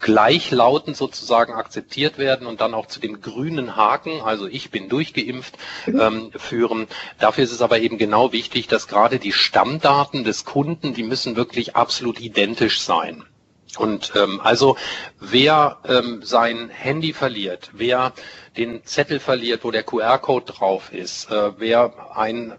gleichlautend 0.00 0.96
sozusagen 0.96 1.54
akzeptiert 1.54 2.18
werden 2.18 2.46
und 2.46 2.60
dann 2.60 2.74
auch 2.74 2.86
zu 2.86 3.00
dem 3.00 3.20
grünen 3.20 3.76
Haken, 3.76 4.20
also 4.20 4.46
ich 4.46 4.70
bin 4.70 4.88
durchgeimpft, 4.88 5.56
mhm. 5.86 6.00
ähm, 6.00 6.30
führen. 6.36 6.86
Dafür 7.18 7.44
ist 7.44 7.52
es 7.52 7.62
aber 7.62 7.80
eben 7.80 7.98
genau 7.98 8.32
wichtig, 8.32 8.66
dass 8.68 8.88
gerade 8.88 9.18
die 9.18 9.32
Stammdaten 9.32 10.24
des 10.24 10.44
Kunden, 10.44 10.94
die 10.94 11.02
müssen 11.02 11.36
wirklich 11.36 11.76
absolut 11.76 12.20
identisch 12.20 12.80
sein. 12.80 13.24
Und 13.78 14.12
ähm, 14.16 14.40
also 14.42 14.76
wer 15.20 15.78
ähm, 15.86 16.22
sein 16.22 16.70
Handy 16.70 17.12
verliert, 17.12 17.70
wer 17.72 18.12
den 18.56 18.84
Zettel 18.84 19.20
verliert, 19.20 19.64
wo 19.64 19.70
der 19.70 19.82
QR-Code 19.82 20.46
drauf 20.52 20.92
ist, 20.92 21.30
äh, 21.30 21.52
wer 21.58 22.16
ein 22.16 22.52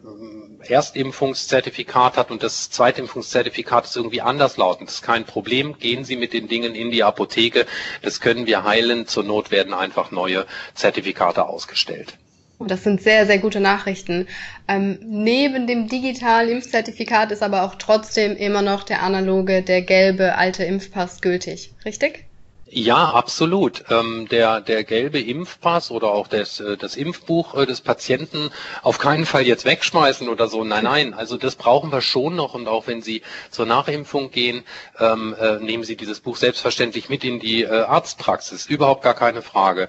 äh, 0.62 0.72
Erstimpfungszertifikat 0.74 2.18
hat 2.18 2.30
und 2.30 2.44
das 2.44 2.70
Zweitimpfungszertifikat 2.70 3.86
ist 3.86 3.96
irgendwie 3.96 4.22
anders 4.22 4.58
lautend, 4.58 4.90
das 4.90 4.96
ist 4.98 5.02
kein 5.02 5.26
Problem. 5.26 5.78
Gehen 5.80 6.04
Sie 6.06 6.18
mit 6.18 6.34
den 6.34 6.48
Dingen 6.48 6.76
in 6.76 6.92
die 6.92 7.04
Apotheke, 7.04 7.66
das 8.04 8.20
können 8.22 8.46
wir 8.46 8.64
heilen. 8.64 9.08
Zur 9.08 9.24
Not 9.24 9.50
werden 9.50 9.74
einfach 9.74 10.12
neue 10.12 10.46
Zertifikate 10.76 11.46
ausgestellt. 11.48 12.18
Das 12.60 12.84
sind 12.84 13.02
sehr, 13.02 13.26
sehr 13.26 13.38
gute 13.38 13.60
Nachrichten. 13.60 14.28
Ähm, 14.68 15.00
neben 15.04 15.68
dem 15.68 15.88
digitalen 15.88 16.50
Impfzertifikat 16.50 17.32
ist 17.32 17.44
aber 17.44 17.64
auch 17.64 17.76
trotzdem 17.76 18.36
immer 18.36 18.62
noch 18.62 18.84
der 18.84 19.04
analoge, 19.04 19.62
der 19.62 19.84
gelbe 19.84 20.36
alte 20.36 20.64
Impfpass 20.64 21.22
gültig, 21.22 21.76
richtig? 21.86 22.27
Ja, 22.70 23.12
absolut. 23.12 23.86
Ähm, 23.90 24.28
der, 24.30 24.60
der 24.60 24.84
gelbe 24.84 25.22
Impfpass 25.22 25.90
oder 25.90 26.12
auch 26.12 26.28
das, 26.28 26.60
äh, 26.60 26.76
das 26.76 26.98
Impfbuch 26.98 27.56
äh, 27.56 27.66
des 27.66 27.80
Patienten 27.80 28.50
auf 28.84 28.98
keinen 28.98 29.26
Fall 29.26 29.44
jetzt 29.44 29.64
wegschmeißen 29.64 30.28
oder 30.28 30.50
so. 30.50 30.66
Nein, 30.66 30.84
nein. 30.84 31.14
Also 31.14 31.38
das 31.38 31.56
brauchen 31.56 31.94
wir 31.94 32.02
schon 32.02 32.36
noch. 32.36 32.56
Und 32.56 32.68
auch 32.68 32.86
wenn 32.88 33.02
Sie 33.02 33.22
zur 33.52 33.66
Nachimpfung 33.66 34.32
gehen, 34.32 34.64
ähm, 35.00 35.34
äh, 35.40 35.60
nehmen 35.60 35.86
Sie 35.86 35.96
dieses 35.96 36.20
Buch 36.20 36.36
selbstverständlich 36.36 37.08
mit 37.08 37.24
in 37.24 37.40
die 37.40 37.64
äh, 37.64 37.70
Arztpraxis. 37.70 38.66
Überhaupt 38.66 39.02
gar 39.02 39.14
keine 39.14 39.42
Frage. 39.42 39.88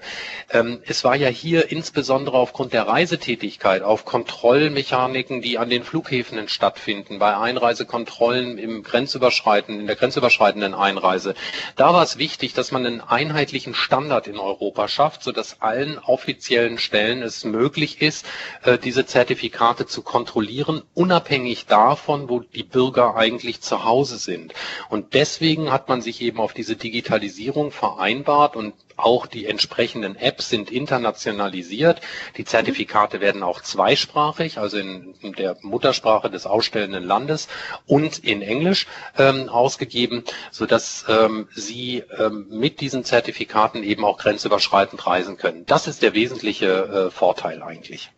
Ähm, 0.49 0.79
es 0.85 1.03
war 1.03 1.17
ja 1.17 1.27
hier 1.27 1.71
insbesondere 1.71 2.37
aufgrund 2.37 2.71
der 2.71 2.87
Reisetätigkeit, 2.87 3.81
auf 3.81 4.05
Kontrollmechaniken, 4.05 5.41
die 5.41 5.57
an 5.57 5.69
den 5.69 5.83
Flughäfen 5.83 6.47
stattfinden, 6.47 7.19
bei 7.19 7.35
Einreisekontrollen 7.35 8.57
im 8.57 8.83
Grenzüberschreiten, 8.83 9.81
in 9.81 9.87
der 9.87 9.97
grenzüberschreitenden 9.97 10.73
Einreise. 10.73 11.33
Da 11.75 11.93
war 11.93 12.03
es 12.03 12.17
wichtig, 12.17 12.53
dass 12.53 12.68
dass 12.69 12.73
man 12.73 12.85
einen 12.85 13.01
einheitlichen 13.01 13.73
Standard 13.73 14.27
in 14.27 14.37
Europa 14.37 14.87
schafft, 14.87 15.23
sodass 15.23 15.59
allen 15.59 15.97
offiziellen 15.97 16.77
Stellen 16.77 17.23
es 17.23 17.43
möglich 17.43 17.99
ist, 17.99 18.27
äh, 18.63 18.77
diese 18.77 19.07
Zertifikate 19.07 19.87
zu 19.87 20.03
kontrollieren, 20.03 20.83
unabhängig 20.93 21.65
davon, 21.65 22.29
wo 22.29 22.41
die 22.41 22.61
Bürger 22.61 23.15
eigentlich 23.15 23.61
zu 23.61 23.85
Hause 23.85 24.19
sind. 24.19 24.53
Und 24.87 25.15
deswegen 25.15 25.71
hat 25.71 25.89
man 25.89 26.03
sich 26.03 26.21
eben 26.21 26.39
auf 26.39 26.53
diese 26.53 26.75
Digitalisierung 26.75 27.71
vereinbart 27.71 28.55
und 28.55 28.75
auch 28.99 29.25
die 29.25 29.45
entsprechenden 29.45 30.15
Apps 30.15 30.49
sind 30.49 30.71
internationalisiert. 30.71 32.01
Die 32.37 32.45
Zertifikate 32.45 33.21
werden 33.21 33.43
auch 33.43 33.61
zweisprachig, 33.61 34.57
also 34.57 34.77
in 34.77 35.15
der 35.37 35.57
Muttersprache 35.61 36.29
des 36.29 36.45
ausstellenden 36.45 37.03
Landes 37.03 37.47
und 37.85 38.19
in 38.19 38.41
Englisch 38.41 38.87
ähm, 39.17 39.49
ausgegeben, 39.49 40.23
sodass 40.51 41.05
ähm, 41.07 41.47
Sie 41.53 42.03
ähm, 42.17 42.47
mit 42.49 42.81
diesen 42.81 43.03
Zertifikaten 43.03 43.83
eben 43.83 44.05
auch 44.05 44.17
grenzüberschreitend 44.17 45.05
reisen 45.05 45.37
können. 45.37 45.65
Das 45.65 45.87
ist 45.87 46.01
der 46.01 46.13
wesentliche 46.13 47.07
äh, 47.07 47.11
Vorteil 47.11 47.63
eigentlich. 47.63 48.11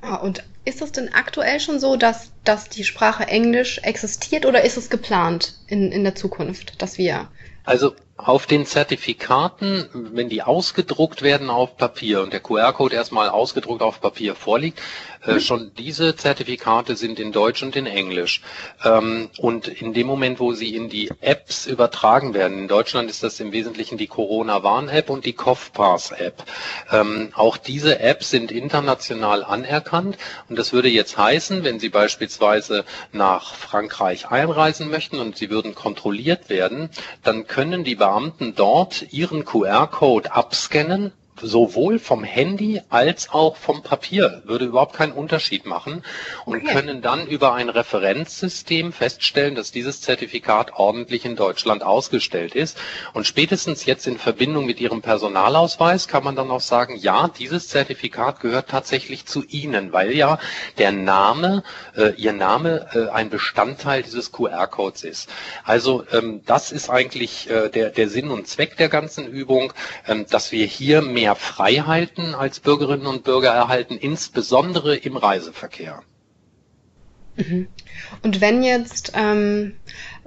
Ah, 0.00 0.16
und 0.16 0.42
ist 0.64 0.82
es 0.82 0.90
denn 0.90 1.12
aktuell 1.12 1.60
schon 1.60 1.78
so, 1.78 1.96
dass, 1.96 2.32
dass 2.42 2.68
die 2.68 2.82
Sprache 2.82 3.28
Englisch 3.28 3.78
existiert 3.78 4.46
oder 4.46 4.62
ist 4.62 4.76
es 4.76 4.90
geplant 4.90 5.54
in, 5.68 5.92
in 5.92 6.02
der 6.02 6.16
Zukunft, 6.16 6.82
dass 6.82 6.98
wir 6.98 7.28
also 7.64 7.94
auf 8.24 8.46
den 8.46 8.66
Zertifikaten, 8.66 9.88
wenn 10.12 10.28
die 10.28 10.42
ausgedruckt 10.42 11.22
werden 11.22 11.50
auf 11.50 11.76
Papier 11.76 12.22
und 12.22 12.32
der 12.32 12.40
QR-Code 12.40 12.94
erstmal 12.94 13.28
ausgedruckt 13.28 13.82
auf 13.82 14.00
Papier 14.00 14.34
vorliegt, 14.34 14.80
äh, 15.24 15.40
schon 15.40 15.72
diese 15.76 16.16
Zertifikate 16.16 16.96
sind 16.96 17.18
in 17.20 17.32
Deutsch 17.32 17.62
und 17.62 17.76
in 17.76 17.86
Englisch. 17.86 18.42
Ähm, 18.84 19.30
und 19.38 19.68
in 19.68 19.92
dem 19.92 20.06
Moment, 20.06 20.40
wo 20.40 20.52
sie 20.52 20.74
in 20.74 20.88
die 20.88 21.10
Apps 21.20 21.66
übertragen 21.66 22.34
werden, 22.34 22.58
in 22.58 22.68
Deutschland 22.68 23.08
ist 23.10 23.22
das 23.22 23.38
im 23.40 23.52
Wesentlichen 23.52 23.98
die 23.98 24.06
Corona-Warn-App 24.06 25.10
und 25.10 25.24
die 25.24 25.32
COVPASS-App. 25.32 26.44
Ähm, 26.90 27.30
auch 27.34 27.56
diese 27.56 28.00
Apps 28.00 28.30
sind 28.30 28.50
international 28.50 29.44
anerkannt 29.44 30.16
und 30.48 30.58
das 30.58 30.72
würde 30.72 30.88
jetzt 30.88 31.16
heißen, 31.16 31.64
wenn 31.64 31.78
Sie 31.80 31.88
beispielsweise 31.88 32.84
nach 33.12 33.54
Frankreich 33.54 34.28
einreisen 34.30 34.90
möchten 34.90 35.18
und 35.18 35.36
Sie 35.36 35.50
würden 35.50 35.74
kontrolliert 35.74 36.48
werden, 36.48 36.90
dann 37.22 37.46
können 37.46 37.84
die 37.84 37.94
Beamten 37.94 38.54
dort 38.54 39.12
ihren 39.12 39.44
QR-Code 39.44 40.32
abscannen 40.32 41.12
sowohl 41.40 41.98
vom 41.98 42.24
Handy 42.24 42.82
als 42.90 43.30
auch 43.30 43.56
vom 43.56 43.82
Papier. 43.82 44.42
Würde 44.44 44.66
überhaupt 44.66 44.94
keinen 44.94 45.12
Unterschied 45.12 45.66
machen 45.66 46.04
und 46.44 46.62
okay. 46.62 46.72
können 46.72 47.02
dann 47.02 47.26
über 47.26 47.54
ein 47.54 47.68
Referenzsystem 47.68 48.92
feststellen, 48.92 49.54
dass 49.54 49.72
dieses 49.72 50.00
Zertifikat 50.00 50.74
ordentlich 50.74 51.24
in 51.24 51.36
Deutschland 51.36 51.82
ausgestellt 51.82 52.54
ist. 52.54 52.78
Und 53.12 53.26
spätestens 53.26 53.86
jetzt 53.86 54.06
in 54.06 54.18
Verbindung 54.18 54.66
mit 54.66 54.80
Ihrem 54.80 55.02
Personalausweis 55.02 56.06
kann 56.06 56.22
man 56.22 56.36
dann 56.36 56.50
auch 56.50 56.60
sagen, 56.60 56.96
ja, 56.96 57.28
dieses 57.28 57.68
Zertifikat 57.68 58.40
gehört 58.40 58.68
tatsächlich 58.68 59.26
zu 59.26 59.42
Ihnen, 59.44 59.92
weil 59.92 60.12
ja 60.12 60.38
der 60.78 60.92
Name, 60.92 61.62
äh, 61.96 62.12
Ihr 62.16 62.32
Name 62.32 62.88
äh, 62.94 63.08
ein 63.10 63.30
Bestandteil 63.30 64.02
dieses 64.02 64.32
QR-Codes 64.32 65.04
ist. 65.04 65.30
Also 65.64 66.04
ähm, 66.12 66.42
das 66.46 66.72
ist 66.72 66.90
eigentlich 66.90 67.48
äh, 67.50 67.68
der, 67.68 67.90
der 67.90 68.08
Sinn 68.08 68.30
und 68.30 68.46
Zweck 68.46 68.76
der 68.76 68.88
ganzen 68.88 69.26
Übung, 69.26 69.72
ähm, 70.06 70.26
dass 70.28 70.52
wir 70.52 70.66
hier 70.66 71.02
mehr 71.02 71.21
mehr 71.22 71.36
Freiheiten 71.36 72.34
als 72.34 72.58
Bürgerinnen 72.58 73.06
und 73.06 73.22
Bürger 73.22 73.50
erhalten, 73.50 73.96
insbesondere 73.96 74.96
im 74.96 75.16
Reiseverkehr. 75.16 76.02
Mhm. 77.36 77.68
Und 78.22 78.40
wenn 78.40 78.64
jetzt 78.64 79.12
ähm, 79.14 79.76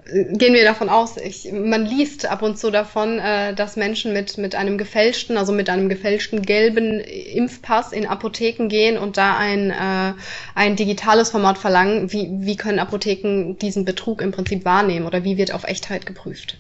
gehen 0.06 0.54
wir 0.54 0.64
davon 0.64 0.88
aus, 0.88 1.18
ich, 1.18 1.52
man 1.52 1.86
liest 1.86 2.28
ab 2.28 2.44
und 2.44 2.58
zu 2.58 2.72
davon, 2.72 3.20
äh, 3.20 3.54
dass 3.54 3.76
Menschen 3.76 4.14
mit, 4.14 4.38
mit 4.38 4.56
einem 4.56 4.78
gefälschten, 4.78 5.38
also 5.38 5.52
mit 5.52 5.70
einem 5.70 5.90
gefälschten 5.90 6.44
gelben 6.44 7.02
Impfpass 7.02 7.92
in 7.92 8.06
Apotheken 8.08 8.70
gehen 8.70 8.98
und 8.98 9.18
da 9.18 9.38
ein, 9.38 9.72
äh, 9.72 10.14
ein 10.56 10.78
digitales 10.78 11.32
Format 11.32 11.58
verlangen. 11.58 12.14
Wie, 12.14 12.30
wie 12.32 12.56
können 12.56 12.80
Apotheken 12.80 13.58
diesen 13.60 13.84
Betrug 13.84 14.22
im 14.22 14.32
Prinzip 14.32 14.64
wahrnehmen 14.64 15.06
oder 15.06 15.26
wie 15.26 15.36
wird 15.36 15.54
auf 15.54 15.66
Echtheit 15.66 16.06
geprüft? 16.06 16.58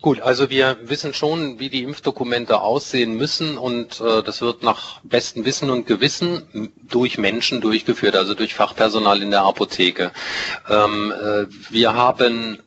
Gut, 0.00 0.20
also 0.20 0.48
wir 0.48 0.76
wissen 0.82 1.12
schon, 1.12 1.58
wie 1.58 1.70
die 1.70 1.82
Impfdokumente 1.82 2.60
aussehen 2.60 3.16
müssen 3.16 3.58
und 3.58 4.00
äh, 4.00 4.22
das 4.22 4.40
wird 4.40 4.62
nach 4.62 5.00
bestem 5.02 5.44
Wissen 5.44 5.70
und 5.70 5.86
Gewissen 5.88 6.70
durch 6.88 7.18
Menschen 7.18 7.60
durchgeführt, 7.60 8.14
also 8.14 8.34
durch 8.34 8.54
Fachpersonal 8.54 9.20
in 9.22 9.32
der 9.32 9.42
Apotheke. 9.42 10.12
Ähm, 10.68 11.12
äh, 11.12 11.46
wir 11.70 11.94
haben 11.94 12.60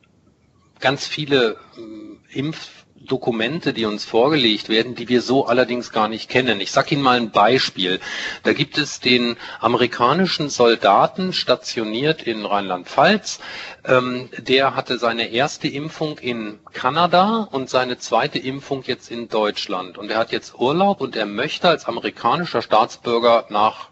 ganz 0.82 1.08
viele 1.08 1.56
äh, 1.78 2.38
Impf 2.38 2.68
Dokumente, 3.08 3.74
die 3.74 3.86
uns 3.86 4.06
vorgelegt 4.06 4.70
werden, 4.70 4.96
die 4.96 5.10
wir 5.10 5.22
so 5.22 5.46
allerdings 5.46 5.92
gar 5.92 6.08
nicht 6.08 6.30
kennen. 6.30 6.62
Ich 6.62 6.72
sage 6.72 6.96
Ihnen 6.96 7.04
mal 7.04 7.18
ein 7.18 7.32
Beispiel. 7.32 8.00
Da 8.44 8.54
gibt 8.54 8.78
es 8.78 9.00
den 9.00 9.38
amerikanischen 9.60 10.50
Soldaten 10.50 11.34
stationiert 11.34 12.22
in 12.24 12.46
Rheinland-Pfalz. 12.46 13.40
Ähm, 13.86 14.30
der 14.38 14.76
hatte 14.76 14.98
seine 15.00 15.30
erste 15.30 15.68
Impfung 15.68 16.18
in 16.20 16.60
Kanada 16.74 17.48
und 17.52 17.70
seine 17.70 17.98
zweite 17.98 18.40
Impfung 18.40 18.84
jetzt 18.86 19.10
in 19.10 19.28
Deutschland. 19.30 19.98
Und 19.98 20.12
er 20.12 20.18
hat 20.18 20.32
jetzt 20.32 20.56
Urlaub 20.60 21.02
und 21.02 21.16
er 21.16 21.26
möchte 21.26 21.70
als 21.70 21.86
amerikanischer 21.86 22.62
Staatsbürger 22.62 23.46
nach 23.50 23.90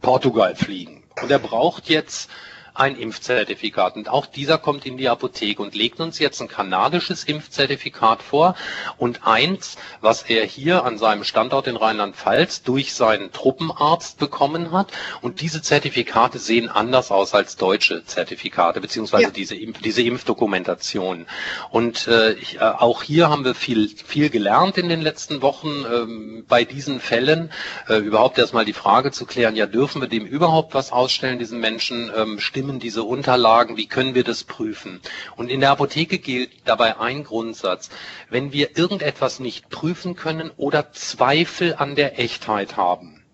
Portugal 0.00 0.56
fliegen. 0.56 1.04
Und 1.22 1.30
er 1.30 1.38
braucht 1.38 1.88
jetzt 1.88 2.30
ein 2.74 2.96
Impfzertifikat. 2.96 3.96
Und 3.96 4.08
auch 4.08 4.26
dieser 4.26 4.58
kommt 4.58 4.86
in 4.86 4.96
die 4.96 5.08
Apotheke 5.08 5.62
und 5.62 5.74
legt 5.74 6.00
uns 6.00 6.18
jetzt 6.18 6.40
ein 6.40 6.48
kanadisches 6.48 7.24
Impfzertifikat 7.24 8.22
vor 8.22 8.54
und 8.98 9.26
eins, 9.26 9.76
was 10.00 10.22
er 10.22 10.44
hier 10.44 10.84
an 10.84 10.98
seinem 10.98 11.24
Standort 11.24 11.66
in 11.66 11.76
Rheinland-Pfalz 11.76 12.62
durch 12.62 12.94
seinen 12.94 13.32
Truppenarzt 13.32 14.18
bekommen 14.18 14.72
hat. 14.72 14.92
Und 15.20 15.40
diese 15.40 15.62
Zertifikate 15.62 16.38
sehen 16.38 16.68
anders 16.68 17.10
aus 17.10 17.34
als 17.34 17.56
deutsche 17.56 18.04
Zertifikate, 18.04 18.80
beziehungsweise 18.80 19.24
ja. 19.24 19.30
diese, 19.30 19.56
Impf 19.56 19.80
diese 19.80 20.02
Impfdokumentation. 20.02 21.26
Und 21.70 22.06
äh, 22.06 22.32
ich, 22.34 22.56
äh, 22.56 22.60
auch 22.60 23.02
hier 23.02 23.28
haben 23.28 23.44
wir 23.44 23.54
viel, 23.54 23.88
viel 23.88 24.30
gelernt 24.30 24.78
in 24.78 24.88
den 24.88 25.00
letzten 25.00 25.42
Wochen 25.42 25.68
ähm, 25.68 26.44
bei 26.48 26.64
diesen 26.64 27.00
Fällen. 27.00 27.50
Äh, 27.88 27.96
überhaupt 27.96 28.38
erstmal 28.38 28.64
die 28.64 28.72
Frage 28.72 29.10
zu 29.10 29.26
klären, 29.26 29.56
ja, 29.56 29.66
dürfen 29.66 30.00
wir 30.00 30.08
dem 30.08 30.26
überhaupt 30.26 30.74
was 30.74 30.92
ausstellen, 30.92 31.38
diesen 31.38 31.60
Menschen? 31.60 32.10
Ähm, 32.14 32.40
stimmen 32.60 32.78
diese 32.78 33.04
Unterlagen? 33.04 33.78
Wie 33.78 33.86
können 33.86 34.14
wir 34.14 34.22
das 34.22 34.44
prüfen? 34.44 35.00
Und 35.34 35.50
in 35.50 35.60
der 35.60 35.70
Apotheke 35.70 36.18
gilt 36.18 36.50
dabei 36.66 36.98
ein 37.00 37.24
Grundsatz. 37.24 37.88
Wenn 38.28 38.52
wir 38.52 38.76
irgendetwas 38.76 39.40
nicht 39.40 39.70
prüfen 39.70 40.14
können 40.14 40.50
oder 40.58 40.92
Zweifel 40.92 41.74
an 41.76 41.94
der 41.94 42.18
Echtheit 42.18 42.76
haben, 42.76 43.24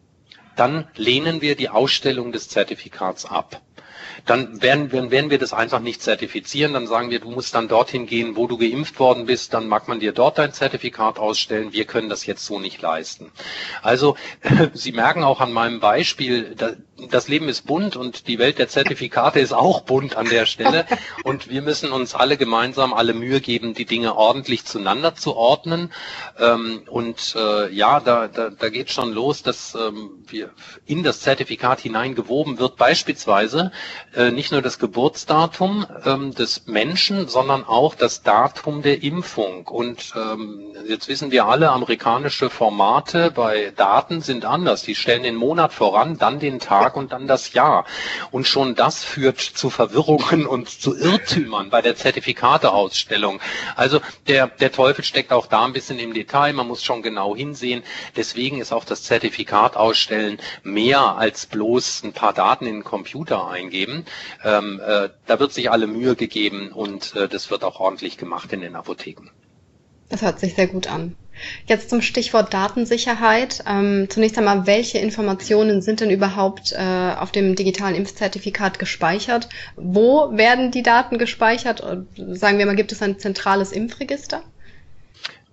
dann 0.55 0.87
lehnen 0.95 1.41
wir 1.43 1.57
die 1.57 1.71
Ausstellung 1.71 2.31
des 2.31 2.49
Zertifikats 2.49 3.25
ab 3.25 3.61
dann 4.25 4.63
werden, 4.63 4.93
werden 4.93 5.31
wir 5.31 5.39
das 5.39 5.53
einfach 5.53 5.81
nicht 5.81 6.03
zertifizieren. 6.03 6.73
Dann 6.73 6.87
sagen 6.87 7.11
wir, 7.11 7.21
du 7.21 7.31
musst 7.31 7.55
dann 7.55 7.69
dorthin 7.69 8.07
gehen, 8.07 8.37
wo 8.37 8.47
du 8.47 8.57
geimpft 8.57 8.99
worden 8.99 9.27
bist. 9.27 9.53
Dann 9.55 9.69
mag 9.69 9.89
man 9.89 10.01
dir 10.01 10.13
dort 10.13 10.39
dein 10.39 10.53
Zertifikat 10.53 11.19
ausstellen. 11.19 11.73
Wir 11.73 11.85
können 11.85 12.09
das 12.09 12.27
jetzt 12.27 12.45
so 12.47 12.59
nicht 12.59 12.81
leisten. 12.81 13.31
Also 13.83 14.17
Sie 14.73 14.93
merken 14.93 15.23
auch 15.23 15.41
an 15.41 15.53
meinem 15.53 15.81
Beispiel, 15.81 16.57
das 17.11 17.29
Leben 17.29 17.49
ist 17.49 17.67
bunt 17.67 17.97
und 17.97 18.27
die 18.27 18.39
Welt 18.39 18.59
der 18.59 18.69
Zertifikate 18.69 19.41
ist 19.41 19.53
auch 19.53 19.83
bunt 19.83 20.17
an 20.17 20.29
der 20.29 20.47
Stelle. 20.47 20.87
Und 21.25 21.49
wir 21.51 21.63
müssen 21.63 21.93
uns 21.93 22.15
alle 22.15 22.37
gemeinsam 22.37 22.95
alle 22.95 23.13
Mühe 23.13 23.41
geben, 23.41 23.75
die 23.75 23.85
Dinge 23.85 24.17
ordentlich 24.17 24.65
zueinander 24.65 25.15
zu 25.15 25.35
ordnen. 25.37 25.93
Ähm, 26.39 26.83
und 26.89 27.35
äh, 27.37 27.73
ja, 27.73 28.01
da, 28.01 28.29
da, 28.29 28.51
da 28.51 28.69
geht 28.71 28.91
schon 28.91 29.13
los, 29.13 29.43
dass 29.43 29.75
ähm, 29.75 30.25
wir 30.27 30.51
in 30.87 31.03
das 31.03 31.21
Zertifikat 31.21 31.81
hineingewoben 31.81 32.59
wird, 32.59 32.77
beispielsweise 32.77 33.73
äh, 34.17 34.31
nicht 34.31 34.53
nur 34.53 34.63
das 34.63 34.79
Geburtsdatum 34.79 35.87
ähm, 36.05 36.35
des 36.35 36.67
Menschen, 36.67 37.29
sondern 37.29 37.65
auch 37.65 37.95
das 37.95 38.23
Datum 38.23 38.83
der 38.83 39.03
Impfung. 39.03 39.67
Und 39.67 40.15
jetzt 40.89 41.09
wissen 41.09 41.31
wir 41.31 41.47
alle, 41.47 41.71
amerikanische 41.71 42.51
Formate 42.51 43.31
bei 43.31 43.73
Daten 43.77 44.21
sind 44.21 44.45
anders. 44.45 44.83
Die 44.83 44.95
stellen 44.95 45.23
den 45.23 45.35
Monat 45.35 45.73
voran, 45.73 46.19
dann 46.19 46.39
den 46.39 46.59
Tag 46.59 46.87
Tag 46.87 46.97
und 46.97 47.13
dann 47.13 47.27
das 47.27 47.53
Jahr. 47.53 47.85
Und 48.31 48.47
schon 48.47 48.75
das 48.75 49.03
führt 49.05 49.41
zu 49.41 49.71
Verwirrungen 49.71 50.47
und 50.55 50.69
zu 50.69 50.97
Irrtümern 50.97 51.71
bei 51.71 51.83
der 51.83 51.97
Zertifikateausstellung. 51.97 53.41
Also 53.75 54.01
der, 54.29 54.47
der 54.47 54.73
Teufel 54.73 55.05
steckt 55.05 55.33
auch 55.33 55.47
da 55.47 55.65
ein 55.65 55.73
bisschen 55.73 55.99
im 55.99 56.15
Detail. 56.15 56.53
Man 56.53 56.69
muss 56.69 56.85
schon 56.85 57.03
genau 57.03 57.35
hinsehen. 57.35 57.83
Deswegen 58.15 58.61
ist 58.61 58.73
auch 58.73 58.85
das 58.85 59.03
Zertifikat 59.03 59.77
ausstellen 59.77 60.39
mehr 60.63 61.17
als 61.17 61.47
bloß 61.47 62.05
ein 62.05 62.13
paar 62.13 62.33
Daten 62.33 62.67
in 62.67 62.75
den 62.75 62.85
Computer 62.85 63.49
eingeben. 63.49 64.06
Ähm, 64.45 64.81
äh, 64.85 65.09
da 65.27 65.41
wird 65.41 65.53
sich 65.53 65.71
alle 65.71 65.87
Mühe 65.87 66.17
gegeben 66.17 66.73
und 66.73 67.15
äh, 67.17 67.29
das 67.29 67.51
wird 67.51 67.65
auch 67.65 67.81
ordentlich 67.81 68.19
gemacht 68.19 68.53
in 68.53 68.61
den 68.61 68.77
Apotheken. 68.77 69.31
Das 70.09 70.23
hört 70.23 70.39
sich 70.39 70.55
sehr 70.55 70.69
gut 70.69 70.87
an. 70.87 71.17
Jetzt 71.67 71.91
zum 71.91 72.01
Stichwort 72.01 72.55
Datensicherheit. 72.55 73.65
Ähm, 73.67 74.07
zunächst 74.09 74.39
einmal, 74.39 74.67
welche 74.67 74.99
Informationen 74.99 75.83
sind 75.83 76.01
denn 76.01 76.11
überhaupt 76.11 76.73
äh, 76.73 77.15
auf 77.19 77.33
dem 77.33 77.57
digitalen 77.57 77.95
Impfzertifikat 77.95 78.79
gespeichert? 78.79 79.49
Wo 79.77 80.37
werden 80.37 80.71
die 80.71 80.83
Daten 80.83 81.19
gespeichert? 81.19 81.81
Sagen 82.17 82.59
wir 82.59 82.67
mal, 82.67 82.77
gibt 82.77 82.93
es 82.93 83.03
ein 83.03 83.19
zentrales 83.19 83.73
Impfregister? 83.73 84.43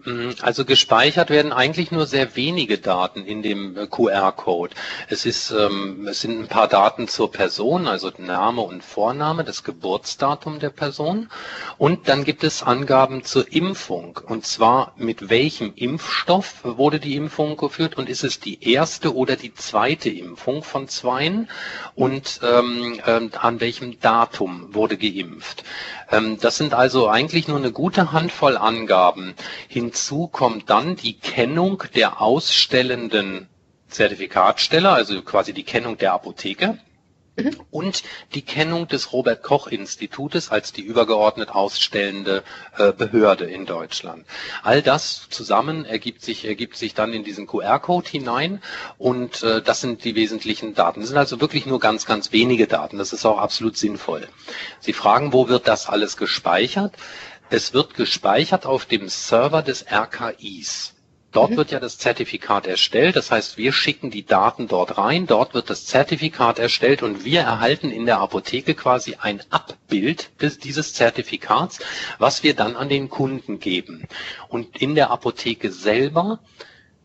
Mhm, 0.06 0.36
also 0.42 0.66
gespeichert 0.66 1.30
werden 1.30 1.54
eigentlich 1.54 1.92
nur 1.92 2.06
sehr 2.06 2.36
wenige 2.36 2.78
Daten 2.78 3.26
in 3.26 3.42
dem 3.42 3.78
äh, 3.78 3.88
QR-Code. 3.88 4.76
Es 5.08 5.26
ist, 5.26 5.52
ähm, 5.52 6.08
es 6.10 6.22
sind 6.22 6.42
ein 6.42 6.48
paar 6.48 6.68
Daten 6.68 7.08
zur 7.08 7.32
Person, 7.32 7.88
also 7.88 8.12
Name 8.18 8.62
und 8.62 8.84
Vorname, 8.84 9.46
das 9.46 9.64
Geburtsdatum 9.64 10.60
der 10.60 10.72
Person. 10.72 11.30
Und 11.78 12.10
dann 12.10 12.26
gibt 12.26 12.44
es 12.44 12.64
Angaben 12.64 13.24
zur 13.24 13.52
Impfung. 13.54 14.20
Und 14.28 14.46
zwar 14.46 14.94
mit 14.98 15.30
welchem 15.30 15.74
Impfstoff 15.76 16.64
wurde 16.64 17.00
die 17.00 17.16
Impfung 17.16 17.56
geführt 17.56 17.98
und 17.98 18.10
ist 18.10 18.26
es 18.26 18.42
die 18.42 18.72
erste 18.74 19.16
oder 19.16 19.38
die 19.38 19.54
zweite 19.54 20.10
Impfung 20.10 20.64
von 20.64 20.90
zweien 20.90 21.50
und 21.96 22.42
ähm, 22.44 23.00
äh, 23.06 23.30
an 23.38 23.62
welchem 23.62 24.00
Datum 24.02 24.74
wurde 24.74 24.98
geimpft. 24.98 25.64
Ähm, 26.12 26.38
das 26.40 26.58
sind 26.58 26.74
also 26.74 27.08
eigentlich 27.10 27.48
nur 27.48 27.58
eine 27.58 27.72
gute 27.72 28.12
Handvoll 28.12 28.58
Angaben. 28.58 29.34
Hinzu 29.94 30.28
kommt 30.28 30.72
dann 30.72 30.96
die 30.96 31.20
Kennung 31.20 31.84
der 31.94 32.20
ausstellenden 32.20 33.48
Zertifikatsteller, 33.90 34.92
also 34.92 35.22
quasi 35.22 35.54
die 35.54 35.64
Kennung 35.64 36.00
der 36.00 36.14
Apotheke. 36.14 36.80
Mhm. 37.36 37.60
Und 37.70 38.04
die 38.34 38.42
Kennung 38.42 38.88
des 38.88 39.14
Robert 39.14 39.44
Koch 39.44 39.68
Institutes 39.68 40.50
als 40.50 40.72
die 40.72 40.82
übergeordnet 40.82 41.50
ausstellende 41.52 42.44
äh, 42.78 42.92
Behörde 42.92 43.46
in 43.46 43.68
Deutschland. 43.68 44.26
All 44.64 44.82
das 44.82 45.28
zusammen 45.30 45.86
ergibt 45.86 46.24
sich, 46.24 46.46
ergibt 46.46 46.76
sich 46.76 46.96
dann 46.96 47.14
in 47.14 47.24
diesen 47.24 47.46
QR-Code 47.46 48.10
hinein 48.10 48.62
und 48.98 49.44
äh, 49.44 49.62
das 49.62 49.82
sind 49.82 50.04
die 50.04 50.16
wesentlichen 50.16 50.74
Daten. 50.74 51.02
Das 51.02 51.10
sind 51.10 51.18
also 51.20 51.40
wirklich 51.40 51.68
nur 51.68 51.80
ganz, 51.80 52.08
ganz 52.08 52.32
wenige 52.32 52.66
Daten. 52.66 52.98
Das 52.98 53.14
ist 53.14 53.26
auch 53.26 53.38
absolut 53.38 53.78
sinnvoll. 53.78 54.28
Sie 54.80 54.94
fragen, 54.94 55.34
wo 55.34 55.50
wird 55.50 55.68
das 55.68 55.88
alles 55.88 56.18
gespeichert? 56.18 56.96
Es 57.54 57.72
wird 57.72 57.94
gespeichert 57.94 58.66
auf 58.66 58.88
dem 58.88 59.08
Server 59.10 59.62
des 59.62 59.86
RKIs. 59.88 60.96
Dort 61.32 61.52
mhm. 61.52 61.58
wird 61.58 61.70
ja 61.70 61.80
das 61.80 62.00
Zertifikat 62.00 62.66
erstellt. 62.66 63.16
Das 63.16 63.30
heißt, 63.30 63.58
wir 63.58 63.72
schicken 63.74 64.10
die 64.10 64.26
Daten 64.26 64.68
dort 64.68 64.98
rein. 64.98 65.28
Dort 65.28 65.54
wird 65.54 65.70
das 65.70 65.86
Zertifikat 65.86 66.58
erstellt 66.58 67.04
und 67.04 67.26
wir 67.26 67.42
erhalten 67.42 67.92
in 67.92 68.08
der 68.08 68.22
Apotheke 68.22 68.74
quasi 68.74 69.18
ein 69.22 69.40
Abbild 69.52 70.32
des, 70.42 70.58
dieses 70.58 70.96
Zertifikats, 70.96 71.78
was 72.18 72.42
wir 72.42 72.56
dann 72.56 72.76
an 72.76 72.90
den 72.90 73.12
Kunden 73.12 73.60
geben. 73.60 74.08
Und 74.48 74.82
in 74.82 74.96
der 74.96 75.12
Apotheke 75.12 75.72
selber 75.72 76.40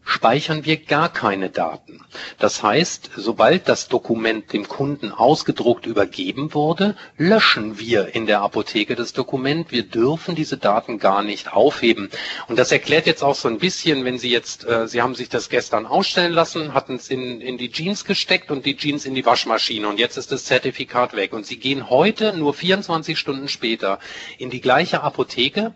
speichern 0.09 0.65
wir 0.65 0.79
gar 0.79 1.13
keine 1.13 1.51
Daten. 1.51 2.01
Das 2.39 2.63
heißt, 2.63 3.11
sobald 3.17 3.69
das 3.69 3.89
Dokument 3.89 4.55
dem 4.55 4.67
Kunden 4.67 5.13
ausgedruckt 5.13 5.85
übergeben 5.85 6.55
wurde, 6.55 6.97
löschen 7.19 7.79
wir 7.79 8.15
in 8.15 8.25
der 8.27 8.41
Apotheke 8.41 8.97
das 8.97 9.13
Dokument. 9.13 9.71
Wir 9.71 9.83
dürfen 9.83 10.35
diese 10.35 10.57
Daten 10.57 10.99
gar 10.99 11.23
nicht 11.23 11.53
aufheben. 11.53 12.09
Und 12.49 12.59
das 12.59 12.73
erklärt 12.73 13.07
jetzt 13.07 13.23
auch 13.23 13.35
so 13.35 13.49
ein 13.49 13.59
bisschen, 13.59 14.07
wenn 14.07 14.19
Sie 14.19 14.31
jetzt, 14.31 14.65
äh, 14.67 14.89
Sie 14.89 15.03
haben 15.03 15.15
sich 15.15 15.29
das 15.29 15.51
gestern 15.51 15.85
ausstellen 15.85 16.33
lassen, 16.33 16.73
hatten 16.73 16.95
es 16.97 17.09
in, 17.11 17.43
in 17.43 17.59
die 17.59 17.71
Jeans 17.71 18.07
gesteckt 18.07 18.51
und 18.51 18.65
die 18.65 18.79
Jeans 18.79 19.05
in 19.05 19.15
die 19.15 19.27
Waschmaschine 19.27 19.87
und 19.87 19.99
jetzt 20.01 20.17
ist 20.17 20.33
das 20.33 20.47
Zertifikat 20.47 21.15
weg. 21.15 21.35
Und 21.35 21.45
Sie 21.45 21.59
gehen 21.59 21.91
heute, 21.91 22.35
nur 22.35 22.55
24 22.55 23.19
Stunden 23.19 23.49
später, 23.49 23.99
in 24.39 24.49
die 24.49 24.63
gleiche 24.63 25.03
Apotheke 25.03 25.75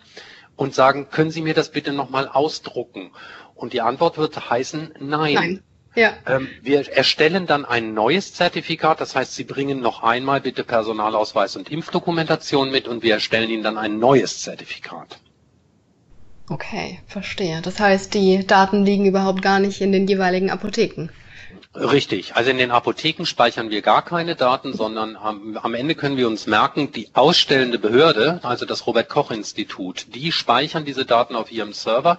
und 0.57 0.75
sagen, 0.75 1.09
können 1.11 1.31
Sie 1.31 1.43
mir 1.43 1.55
das 1.55 1.71
bitte 1.71 1.93
nochmal 1.93 2.29
ausdrucken? 2.29 3.11
Und 3.63 3.73
die 3.73 3.81
Antwort 3.81 4.19
wird 4.19 4.51
heißen 4.51 4.95
Nein. 4.99 5.35
Nein. 5.35 5.63
Ja. 5.95 6.15
Ähm, 6.27 6.49
wir 6.63 6.91
erstellen 6.91 7.47
dann 7.47 7.65
ein 7.65 7.95
neues 7.95 8.35
Zertifikat, 8.35 9.01
das 9.01 9.15
heißt, 9.15 9.35
Sie 9.37 9.45
bringen 9.45 9.81
noch 9.81 10.03
einmal 10.03 10.41
bitte 10.41 10.65
Personalausweis 10.65 11.55
und 11.55 11.71
Impfdokumentation 11.71 12.73
mit 12.73 12.89
und 12.89 13.05
wir 13.05 13.15
erstellen 13.15 13.51
Ihnen 13.51 13.63
dann 13.63 13.79
ein 13.79 14.01
neues 14.01 14.43
Zertifikat. 14.43 15.21
Okay, 16.49 16.99
verstehe. 17.07 17.63
Das 17.63 17.79
heißt, 17.79 18.15
die 18.15 18.45
Daten 18.45 18.85
liegen 18.85 19.07
überhaupt 19.07 19.43
gar 19.43 19.61
nicht 19.61 19.81
in 19.81 19.93
den 19.93 20.09
jeweiligen 20.09 20.51
Apotheken. 20.51 21.11
Richtig. 21.75 22.37
Also 22.37 22.51
in 22.51 22.59
den 22.59 22.71
Apotheken 22.71 23.25
speichern 23.25 23.71
wir 23.71 23.81
gar 23.81 24.05
keine 24.05 24.35
Daten, 24.35 24.75
sondern 24.75 25.17
am, 25.17 25.57
am, 25.57 25.75
Ende 25.75 25.95
können 25.95 26.19
wir 26.19 26.27
uns 26.27 26.47
merken, 26.47 26.93
die 26.93 27.09
ausstellende 27.15 27.79
Behörde, 27.79 28.41
also 28.43 28.67
das 28.67 28.87
Robert 28.87 29.09
Koch 29.09 29.31
Institut, 29.31 30.07
die 30.15 30.33
speichern 30.33 30.85
diese 30.85 31.07
Daten 31.07 31.35
auf 31.35 31.51
ihrem 31.51 31.73
Server. 31.73 32.19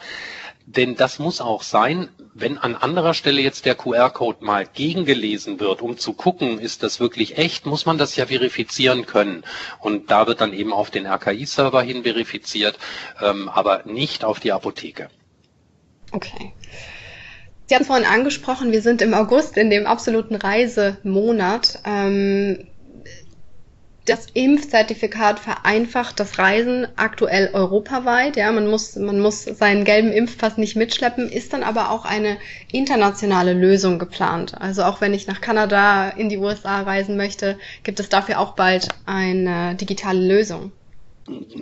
Denn 0.65 0.95
das 0.95 1.19
muss 1.19 1.41
auch 1.41 1.62
sein, 1.62 2.10
wenn 2.34 2.58
an 2.58 2.76
anderer 2.76 3.13
Stelle 3.13 3.41
jetzt 3.41 3.65
der 3.65 3.76
QR-Code 3.76 4.43
mal 4.43 4.65
gegengelesen 4.65 5.60
wird, 5.60 5.82
um 5.82 5.97
zu 5.97 6.13
gucken, 6.13 6.60
ist 6.60 6.84
das 6.84 6.99
wirklich 6.99 7.38
echt, 7.38 7.65
muss 7.65 7.86
man 7.86 7.97
das 7.97 8.15
ja 8.15 8.26
verifizieren 8.26 9.06
können. 9.06 9.43
Und 9.80 10.10
da 10.10 10.26
wird 10.26 10.41
dann 10.41 10.54
eben 10.54 10.73
auf 10.73 10.89
den 10.89 11.06
RKI-Server 11.06 11.82
hin 11.82 12.04
verifiziert, 12.04 12.80
ähm, 13.21 13.49
aber 13.49 13.84
nicht 13.86 14.23
auf 14.23 14.39
die 14.39 14.52
Apotheke. 14.52 15.10
Okay. 16.12 16.54
Sie 17.65 17.76
hatten 17.76 17.86
vorhin 17.86 18.06
angesprochen, 18.06 18.71
wir 18.71 18.82
sind 18.82 19.02
im 19.02 19.13
August 19.13 19.58
in 19.58 19.69
dem 19.69 19.86
absoluten 19.86 20.36
Reisemonat. 20.36 21.80
Ähm, 21.86 22.67
das 24.05 24.27
Impfzertifikat 24.33 25.39
vereinfacht 25.39 26.19
das 26.19 26.37
Reisen 26.37 26.87
aktuell 26.97 27.51
europaweit. 27.53 28.35
Ja, 28.35 28.51
man 28.51 28.67
muss, 28.67 28.95
man 28.95 29.19
muss 29.19 29.43
seinen 29.45 29.85
gelben 29.85 30.11
Impfpass 30.11 30.57
nicht 30.57 30.75
mitschleppen, 30.75 31.29
ist 31.29 31.53
dann 31.53 31.63
aber 31.63 31.89
auch 31.89 32.03
eine 32.03 32.37
internationale 32.71 33.53
Lösung 33.53 33.99
geplant. 33.99 34.59
Also 34.59 34.83
auch 34.83 34.99
wenn 34.99 35.13
ich 35.13 35.27
nach 35.27 35.39
Kanada 35.39 36.09
in 36.09 36.27
die 36.27 36.37
USA 36.37 36.81
reisen 36.81 37.15
möchte, 37.15 37.57
gibt 37.83 37.99
es 37.99 38.09
dafür 38.09 38.39
auch 38.39 38.55
bald 38.55 38.89
eine 39.05 39.75
digitale 39.75 40.19
Lösung. 40.19 40.73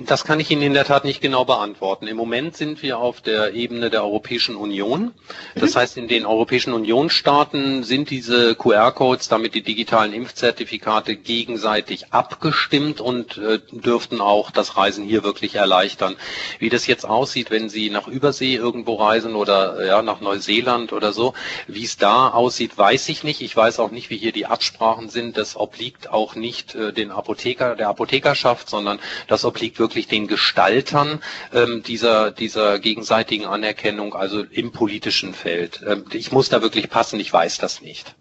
Das 0.08 0.24
kann 0.24 0.40
ich 0.40 0.50
Ihnen 0.50 0.64
in 0.64 0.74
der 0.74 0.86
Tat 0.86 1.06
nicht 1.06 1.22
genau 1.22 1.46
beantworten. 1.46 2.08
Im 2.08 2.18
Moment 2.18 2.58
sind 2.58 2.82
wir 2.82 2.98
auf 2.98 3.22
der 3.22 3.54
Ebene 3.54 3.92
der 3.92 4.04
Europäischen 4.04 4.56
Union. 4.56 5.14
Das 5.54 5.76
mhm. 5.76 5.80
heißt, 5.80 5.98
in 5.98 6.08
den 6.08 6.26
Europäischen 6.26 6.74
Unionsstaaten 6.74 7.84
sind 7.84 8.10
diese 8.10 8.56
QR-Codes, 8.56 9.28
damit 9.28 9.54
die 9.54 9.62
digitalen 9.62 10.14
Impfzertifikate 10.14 11.16
gegenseitig 11.16 12.12
abgestimmt 12.12 13.02
und 13.02 13.38
äh, 13.38 13.60
dürften 13.72 14.20
auch 14.20 14.50
das 14.50 14.78
Reisen 14.78 15.06
hier 15.06 15.24
wirklich 15.24 15.54
erleichtern. 15.54 16.16
Wie 16.58 16.70
das 16.70 16.88
jetzt 16.88 17.06
aussieht, 17.06 17.52
wenn 17.52 17.70
Sie 17.70 17.92
nach 17.92 18.08
Übersee 18.08 18.56
irgendwo 18.56 18.96
reisen 18.96 19.36
oder 19.36 19.80
äh, 19.80 19.88
ja, 19.88 20.02
nach 20.02 20.22
Neuseeland 20.22 20.92
oder 20.92 21.14
so, 21.14 21.36
wie 21.68 21.84
es 21.84 21.98
da 21.98 22.30
aussieht, 22.30 22.76
weiß 22.80 23.10
ich 23.10 23.24
nicht. 23.24 23.42
Ich 23.42 23.56
weiß 23.56 23.80
auch 23.80 23.92
nicht, 23.92 24.10
wie 24.10 24.18
hier 24.18 24.32
die 24.32 24.48
Absprachen 24.48 25.10
sind. 25.10 25.38
Das 25.38 25.56
obliegt 25.56 26.10
auch 26.10 26.34
nicht 26.34 26.74
äh, 26.74 26.92
den 26.92 27.12
Apotheker, 27.12 27.76
der 27.76 27.90
Apothekerschaft, 27.90 28.68
sondern 28.68 28.98
das 29.28 29.51
obliegt 29.52 29.80
wirklich 29.80 30.08
den 30.08 30.28
Gestaltern 30.28 31.22
ähm, 31.54 31.84
dieser, 31.84 32.32
dieser 32.32 32.80
gegenseitigen 32.80 33.46
Anerkennung, 33.46 34.16
also 34.16 34.44
im 34.44 34.72
politischen 34.72 35.34
Feld. 35.34 35.82
Ähm, 35.86 36.06
ich 36.14 36.32
muss 36.32 36.48
da 36.48 36.62
wirklich 36.62 36.90
passen, 36.90 37.20
ich 37.20 37.32
weiß 37.34 37.58
das 37.58 37.82
nicht. 37.82 38.16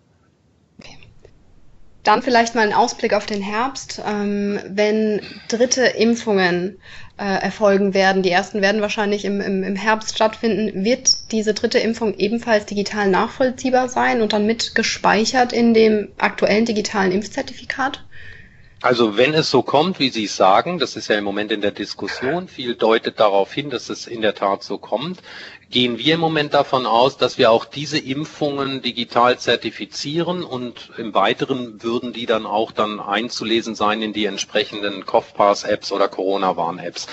Dann 2.02 2.22
vielleicht 2.22 2.54
mal 2.54 2.66
ein 2.66 2.72
Ausblick 2.72 3.12
auf 3.12 3.26
den 3.26 3.42
Herbst. 3.42 4.02
Ähm, 4.04 4.58
wenn 4.66 5.20
dritte 5.48 5.84
Impfungen 5.84 6.78
äh, 7.18 7.24
erfolgen 7.24 7.94
werden, 7.94 8.22
die 8.22 8.30
ersten 8.30 8.62
werden 8.62 8.80
wahrscheinlich 8.80 9.24
im, 9.24 9.40
im, 9.40 9.62
im 9.62 9.76
Herbst 9.76 10.16
stattfinden, 10.16 10.84
wird 10.84 11.30
diese 11.30 11.54
dritte 11.54 11.78
Impfung 11.78 12.14
ebenfalls 12.14 12.66
digital 12.66 13.08
nachvollziehbar 13.08 13.88
sein 13.88 14.22
und 14.22 14.32
dann 14.32 14.46
mit 14.46 14.74
gespeichert 14.74 15.52
in 15.52 15.74
dem 15.74 16.08
aktuellen 16.18 16.64
digitalen 16.64 17.12
Impfzertifikat? 17.12 18.02
Also 18.82 19.18
wenn 19.18 19.34
es 19.34 19.50
so 19.50 19.62
kommt, 19.62 19.98
wie 19.98 20.08
Sie 20.08 20.26
sagen, 20.26 20.78
das 20.78 20.96
ist 20.96 21.08
ja 21.08 21.18
im 21.18 21.24
Moment 21.24 21.52
in 21.52 21.60
der 21.60 21.70
Diskussion, 21.70 22.48
viel 22.48 22.74
deutet 22.76 23.20
darauf 23.20 23.52
hin, 23.52 23.68
dass 23.68 23.90
es 23.90 24.06
in 24.06 24.22
der 24.22 24.34
Tat 24.34 24.62
so 24.62 24.78
kommt, 24.78 25.20
gehen 25.70 25.98
wir 25.98 26.14
im 26.14 26.20
Moment 26.20 26.54
davon 26.54 26.86
aus, 26.86 27.18
dass 27.18 27.36
wir 27.36 27.50
auch 27.50 27.66
diese 27.66 27.98
Impfungen 27.98 28.80
digital 28.80 29.38
zertifizieren 29.38 30.42
und 30.42 30.92
im 30.96 31.12
Weiteren 31.12 31.82
würden 31.82 32.14
die 32.14 32.24
dann 32.24 32.46
auch 32.46 32.72
dann 32.72 33.00
einzulesen 33.00 33.74
sein 33.74 34.00
in 34.00 34.14
die 34.14 34.24
entsprechenden 34.24 35.04
CoughPass-Apps 35.04 35.92
oder 35.92 36.08
Corona-Warn-Apps. 36.08 37.06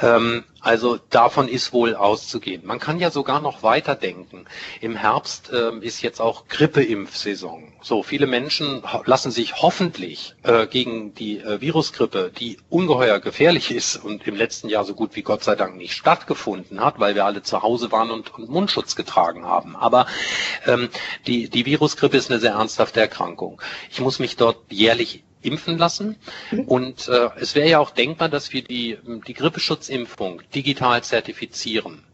Ähm, 0.00 0.44
also 0.60 0.98
davon 1.10 1.46
ist 1.48 1.72
wohl 1.72 1.94
auszugehen. 1.94 2.66
Man 2.66 2.80
kann 2.80 2.98
ja 2.98 3.10
sogar 3.10 3.40
noch 3.40 3.62
weiter 3.62 3.94
denken. 3.94 4.46
Im 4.80 4.96
Herbst 4.96 5.50
äh, 5.50 5.70
ist 5.80 6.02
jetzt 6.02 6.20
auch 6.20 6.48
Grippeimpfsaison. 6.48 7.72
So, 7.80 8.02
viele 8.02 8.26
Menschen 8.26 8.82
lassen 9.04 9.30
sich 9.30 9.62
hoffentlich 9.62 10.34
äh, 10.42 10.66
gegen 10.66 11.14
die 11.14 11.38
äh, 11.38 11.60
Virusgrippe, 11.60 12.32
die 12.36 12.58
ungeheuer 12.70 13.20
gefährlich 13.20 13.70
ist 13.70 13.96
und 13.96 14.26
im 14.26 14.34
letzten 14.34 14.68
Jahr 14.68 14.84
so 14.84 14.94
gut 14.94 15.14
wie 15.14 15.22
Gott 15.22 15.44
sei 15.44 15.54
Dank 15.54 15.76
nicht 15.76 15.94
stattgefunden 15.94 16.80
hat, 16.80 16.98
weil 16.98 17.14
wir 17.14 17.24
alle 17.24 17.42
zu 17.42 17.62
Hause 17.62 17.92
waren 17.92 18.10
und, 18.10 18.34
und 18.34 18.48
Mundschutz 18.48 18.96
getragen 18.96 19.44
haben. 19.44 19.76
Aber 19.76 20.06
ähm, 20.66 20.88
die, 21.26 21.48
die 21.48 21.66
Virusgrippe 21.66 22.16
ist 22.16 22.30
eine 22.30 22.40
sehr 22.40 22.52
ernsthafte 22.52 23.00
Erkrankung. 23.00 23.62
Ich 23.90 24.00
muss 24.00 24.18
mich 24.18 24.36
dort 24.36 24.58
jährlich 24.70 25.22
impfen 25.42 25.78
lassen. 25.78 26.16
Und 26.66 27.08
äh, 27.08 27.30
es 27.40 27.54
wäre 27.54 27.68
ja 27.68 27.78
auch 27.78 27.90
denkbar, 27.90 28.28
dass 28.28 28.52
wir 28.52 28.62
die, 28.62 28.98
die 29.26 29.34
Grippeschutzimpfung 29.34 30.42
digital 30.54 31.02
zertifizieren. 31.02 32.04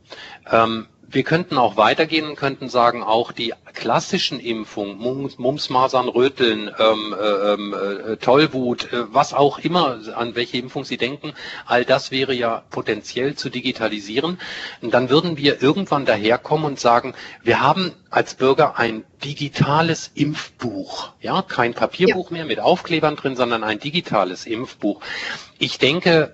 Ähm, 0.51 0.87
wir 1.11 1.23
könnten 1.23 1.59
auch 1.59 1.77
weitergehen 1.77 2.27
und 2.27 2.37
könnten 2.37 2.69
sagen, 2.69 3.03
auch 3.03 3.33
die 3.33 3.53
klassischen 3.73 4.41
Impfungen, 4.41 4.97
Mumps, 4.97 5.39
Mumps 5.39 5.71
Masern, 5.71 6.09
Röteln, 6.09 6.71
ähm, 6.79 7.15
ähm, 7.21 7.75
äh, 7.75 8.17
Tollwut, 8.17 8.93
äh, 8.93 9.13
was 9.13 9.35
auch 9.35 9.59
immer, 9.59 9.99
an 10.15 10.35
welche 10.35 10.59
Impfung 10.59 10.85
Sie 10.85 10.97
denken, 10.97 11.33
all 11.67 11.85
das 11.85 12.11
wäre 12.11 12.35
ja 12.35 12.63
potenziell 12.71 13.35
zu 13.35 13.51
digitalisieren. 13.51 14.39
Und 14.81 14.95
dann 14.95 15.11
würden 15.11 15.37
wir 15.37 15.63
irgendwann 15.63 16.07
daherkommen 16.07 16.67
und 16.67 16.81
sagen, 16.81 17.15
wir 17.43 17.61
haben 17.61 17.93
als 18.11 18.35
Bürger 18.35 18.79
ein 18.79 19.05
digitales 19.25 20.11
Impfbuch. 20.15 21.13
Ja, 21.21 21.43
kein 21.43 21.75
Papierbuch 21.75 22.31
ja. 22.31 22.37
mehr 22.37 22.45
mit 22.45 22.61
Aufklebern 22.61 23.17
drin, 23.17 23.35
sondern 23.37 23.65
ein 23.65 23.81
digitales 23.81 24.47
Impfbuch. 24.47 25.01
Ich 25.59 25.79
denke, 25.79 26.33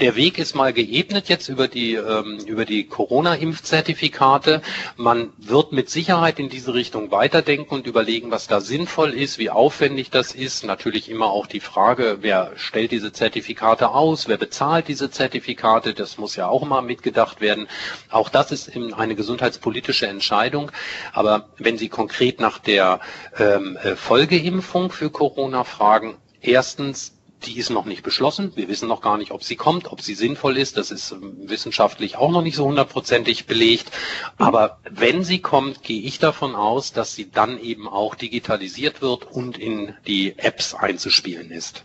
der 0.00 0.16
Weg 0.16 0.38
ist 0.38 0.54
mal 0.54 0.72
geebnet 0.72 1.28
jetzt 1.28 1.48
über 1.48 1.68
die, 1.68 1.94
ähm, 1.94 2.38
über 2.46 2.64
die 2.64 2.84
Corona-Impfzertifikate. 2.86 4.62
Man 4.96 5.32
wird 5.38 5.72
mit 5.72 5.90
Sicherheit 5.90 6.38
in 6.38 6.48
diese 6.48 6.74
Richtung 6.74 7.10
weiterdenken 7.10 7.74
und 7.74 7.86
überlegen, 7.86 8.30
was 8.30 8.46
da 8.46 8.60
sinnvoll 8.60 9.12
ist, 9.12 9.38
wie 9.38 9.50
aufwendig 9.50 10.10
das 10.10 10.34
ist. 10.34 10.64
Natürlich 10.64 11.10
immer 11.10 11.26
auch 11.26 11.46
die 11.46 11.60
Frage, 11.60 12.18
wer 12.20 12.52
stellt 12.56 12.92
diese 12.92 13.12
Zertifikate 13.12 13.90
aus, 13.90 14.28
wer 14.28 14.36
bezahlt 14.36 14.88
diese 14.88 15.10
Zertifikate, 15.10 15.94
das 15.94 16.18
muss 16.18 16.36
ja 16.36 16.48
auch 16.48 16.62
immer 16.62 16.82
mitgedacht 16.82 17.40
werden. 17.40 17.66
Auch 18.10 18.28
das 18.28 18.52
ist 18.52 18.70
eine 18.76 19.14
gesundheitspolitische 19.14 20.06
Entscheidung. 20.06 20.70
Aber 21.12 21.48
wenn 21.58 21.78
Sie 21.78 21.88
konkret 21.88 22.40
nach 22.40 22.58
der 22.58 23.00
ähm, 23.38 23.76
äh, 23.82 23.96
Folgeimpfung 23.96 24.90
für 24.92 25.10
Corona 25.10 25.64
fragen, 25.64 26.16
erstens 26.40 27.17
die 27.44 27.58
ist 27.58 27.70
noch 27.70 27.84
nicht 27.84 28.02
beschlossen. 28.02 28.52
Wir 28.54 28.68
wissen 28.68 28.88
noch 28.88 29.00
gar 29.00 29.16
nicht, 29.18 29.30
ob 29.30 29.44
sie 29.44 29.56
kommt, 29.56 29.90
ob 29.92 30.00
sie 30.00 30.14
sinnvoll 30.14 30.56
ist. 30.56 30.76
Das 30.76 30.90
ist 30.90 31.12
ähm, 31.12 31.36
wissenschaftlich 31.48 32.16
auch 32.16 32.30
noch 32.30 32.42
nicht 32.42 32.56
so 32.56 32.64
hundertprozentig 32.64 33.46
belegt. 33.46 33.90
Aber 34.36 34.78
wenn 34.90 35.24
sie 35.24 35.40
kommt, 35.40 35.82
gehe 35.82 36.02
ich 36.02 36.18
davon 36.18 36.54
aus, 36.54 36.92
dass 36.92 37.14
sie 37.14 37.30
dann 37.30 37.60
eben 37.60 37.88
auch 37.88 38.14
digitalisiert 38.14 39.02
wird 39.02 39.24
und 39.30 39.58
in 39.58 39.94
die 40.06 40.38
Apps 40.38 40.74
einzuspielen 40.74 41.50
ist. 41.50 41.84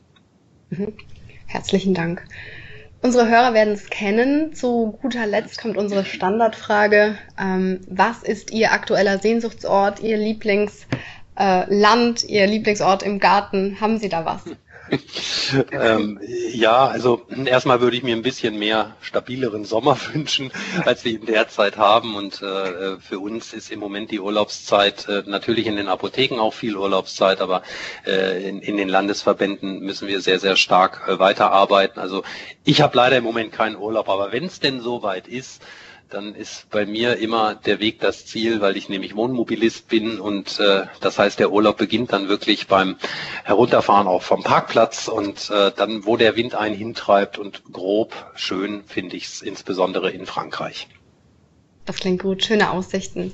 Mhm. 0.69 0.93
Herzlichen 1.45 1.93
Dank. 1.93 2.25
Unsere 3.03 3.27
Hörer 3.27 3.53
werden 3.53 3.73
es 3.73 3.89
kennen. 3.89 4.53
Zu 4.53 4.97
guter 5.01 5.27
Letzt 5.27 5.59
kommt 5.61 5.77
unsere 5.77 6.05
Standardfrage. 6.05 7.17
Ähm, 7.39 7.81
was 7.87 8.23
ist 8.23 8.51
Ihr 8.51 8.71
aktueller 8.71 9.19
Sehnsuchtsort, 9.19 9.99
Ihr 9.99 10.17
Lieblingsland, 10.17 10.87
äh, 11.37 12.27
Ihr 12.27 12.47
Lieblingsort 12.47 13.03
im 13.03 13.19
Garten? 13.19 13.81
Haben 13.81 13.99
Sie 13.99 14.09
da 14.09 14.25
was? 14.25 14.43
ähm, 15.71 16.19
ja, 16.51 16.87
also 16.87 17.25
erstmal 17.45 17.81
würde 17.81 17.95
ich 17.95 18.03
mir 18.03 18.15
ein 18.15 18.21
bisschen 18.21 18.59
mehr 18.59 18.95
stabileren 19.01 19.65
Sommer 19.65 19.97
wünschen, 20.13 20.51
als 20.85 21.05
wir 21.05 21.13
in 21.19 21.25
der 21.25 21.47
Zeit 21.47 21.77
haben. 21.77 22.15
Und 22.15 22.41
äh, 22.41 22.97
für 22.97 23.19
uns 23.19 23.53
ist 23.53 23.71
im 23.71 23.79
Moment 23.79 24.11
die 24.11 24.19
Urlaubszeit 24.19 25.07
äh, 25.07 25.23
natürlich 25.25 25.67
in 25.67 25.75
den 25.75 25.87
Apotheken 25.87 26.39
auch 26.39 26.53
viel 26.53 26.75
Urlaubszeit, 26.75 27.41
aber 27.41 27.63
äh, 28.05 28.47
in, 28.47 28.61
in, 28.61 28.77
den 28.77 28.89
Landesverbänden 28.89 29.79
müssen 29.79 30.07
wir 30.07 30.21
sehr, 30.21 30.39
sehr 30.39 30.55
stark 30.55 31.07
äh, 31.07 31.19
weiterarbeiten. 31.19 31.99
Also 31.99 32.23
ich 32.63 32.81
habe 32.81 32.97
leider 32.97 33.17
im 33.17 33.23
Moment 33.23 33.51
keinen 33.51 33.77
Urlaub, 33.77 34.09
aber 34.09 34.31
wenn 34.31 34.45
es 34.45 34.59
denn 34.59 34.81
soweit 34.81 35.27
ist, 35.27 35.61
dann 36.13 36.35
ist 36.35 36.69
bei 36.69 36.85
mir 36.85 37.17
immer 37.17 37.55
der 37.55 37.79
Weg 37.79 37.99
das 37.99 38.25
Ziel, 38.25 38.61
weil 38.61 38.77
ich 38.77 38.87
nämlich 38.87 39.15
Wohnmobilist 39.15 39.87
bin 39.87 40.19
und 40.19 40.59
äh, 40.59 40.85
das 41.01 41.17
heißt, 41.17 41.39
der 41.39 41.51
Urlaub 41.51 41.77
beginnt 41.77 42.13
dann 42.13 42.29
wirklich 42.29 42.67
beim 42.67 42.97
Herunterfahren 43.43 44.07
auch 44.07 44.21
vom 44.21 44.43
Parkplatz 44.43 45.07
und 45.07 45.49
äh, 45.49 45.71
dann, 45.75 46.05
wo 46.05 46.15
der 46.15 46.35
Wind 46.35 46.55
einen 46.55 46.75
hintreibt 46.75 47.37
und 47.37 47.63
grob 47.71 48.13
schön 48.35 48.83
finde 48.85 49.15
ich 49.15 49.25
es 49.25 49.41
insbesondere 49.41 50.11
in 50.11 50.25
Frankreich. 50.25 50.87
Das 51.85 51.97
klingt 51.97 52.21
gut, 52.21 52.43
schöne 52.43 52.71
Aussichten. 52.71 53.33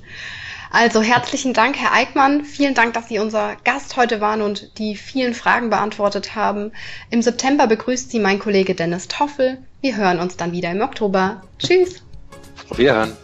Also 0.71 1.01
herzlichen 1.01 1.53
Dank, 1.53 1.77
Herr 1.77 1.93
Eickmann. 1.93 2.45
Vielen 2.45 2.75
Dank, 2.75 2.93
dass 2.93 3.09
Sie 3.09 3.19
unser 3.19 3.55
Gast 3.63 3.97
heute 3.97 4.21
waren 4.21 4.41
und 4.41 4.77
die 4.77 4.95
vielen 4.95 5.33
Fragen 5.33 5.69
beantwortet 5.69 6.35
haben. 6.35 6.71
Im 7.09 7.21
September 7.21 7.67
begrüßt 7.67 8.11
Sie 8.11 8.19
mein 8.19 8.39
Kollege 8.39 8.75
Dennis 8.75 9.07
Toffel. 9.07 9.57
Wir 9.81 9.97
hören 9.97 10.19
uns 10.19 10.37
dann 10.37 10.51
wieder 10.51 10.71
im 10.71 10.81
Oktober. 10.81 11.41
Tschüss. 11.57 12.03
Auf 12.69 12.77
Wiederhören. 12.77 13.15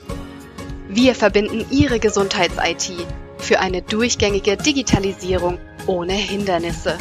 Wir 0.88 1.16
verbinden 1.16 1.66
Ihre 1.72 2.00
Gesundheits-IT 2.00 2.92
für 3.38 3.60
eine 3.60 3.82
durchgängige 3.82 4.58
Digitalisierung 4.58 5.60
ohne 5.88 6.14
Hindernisse. 6.14 6.98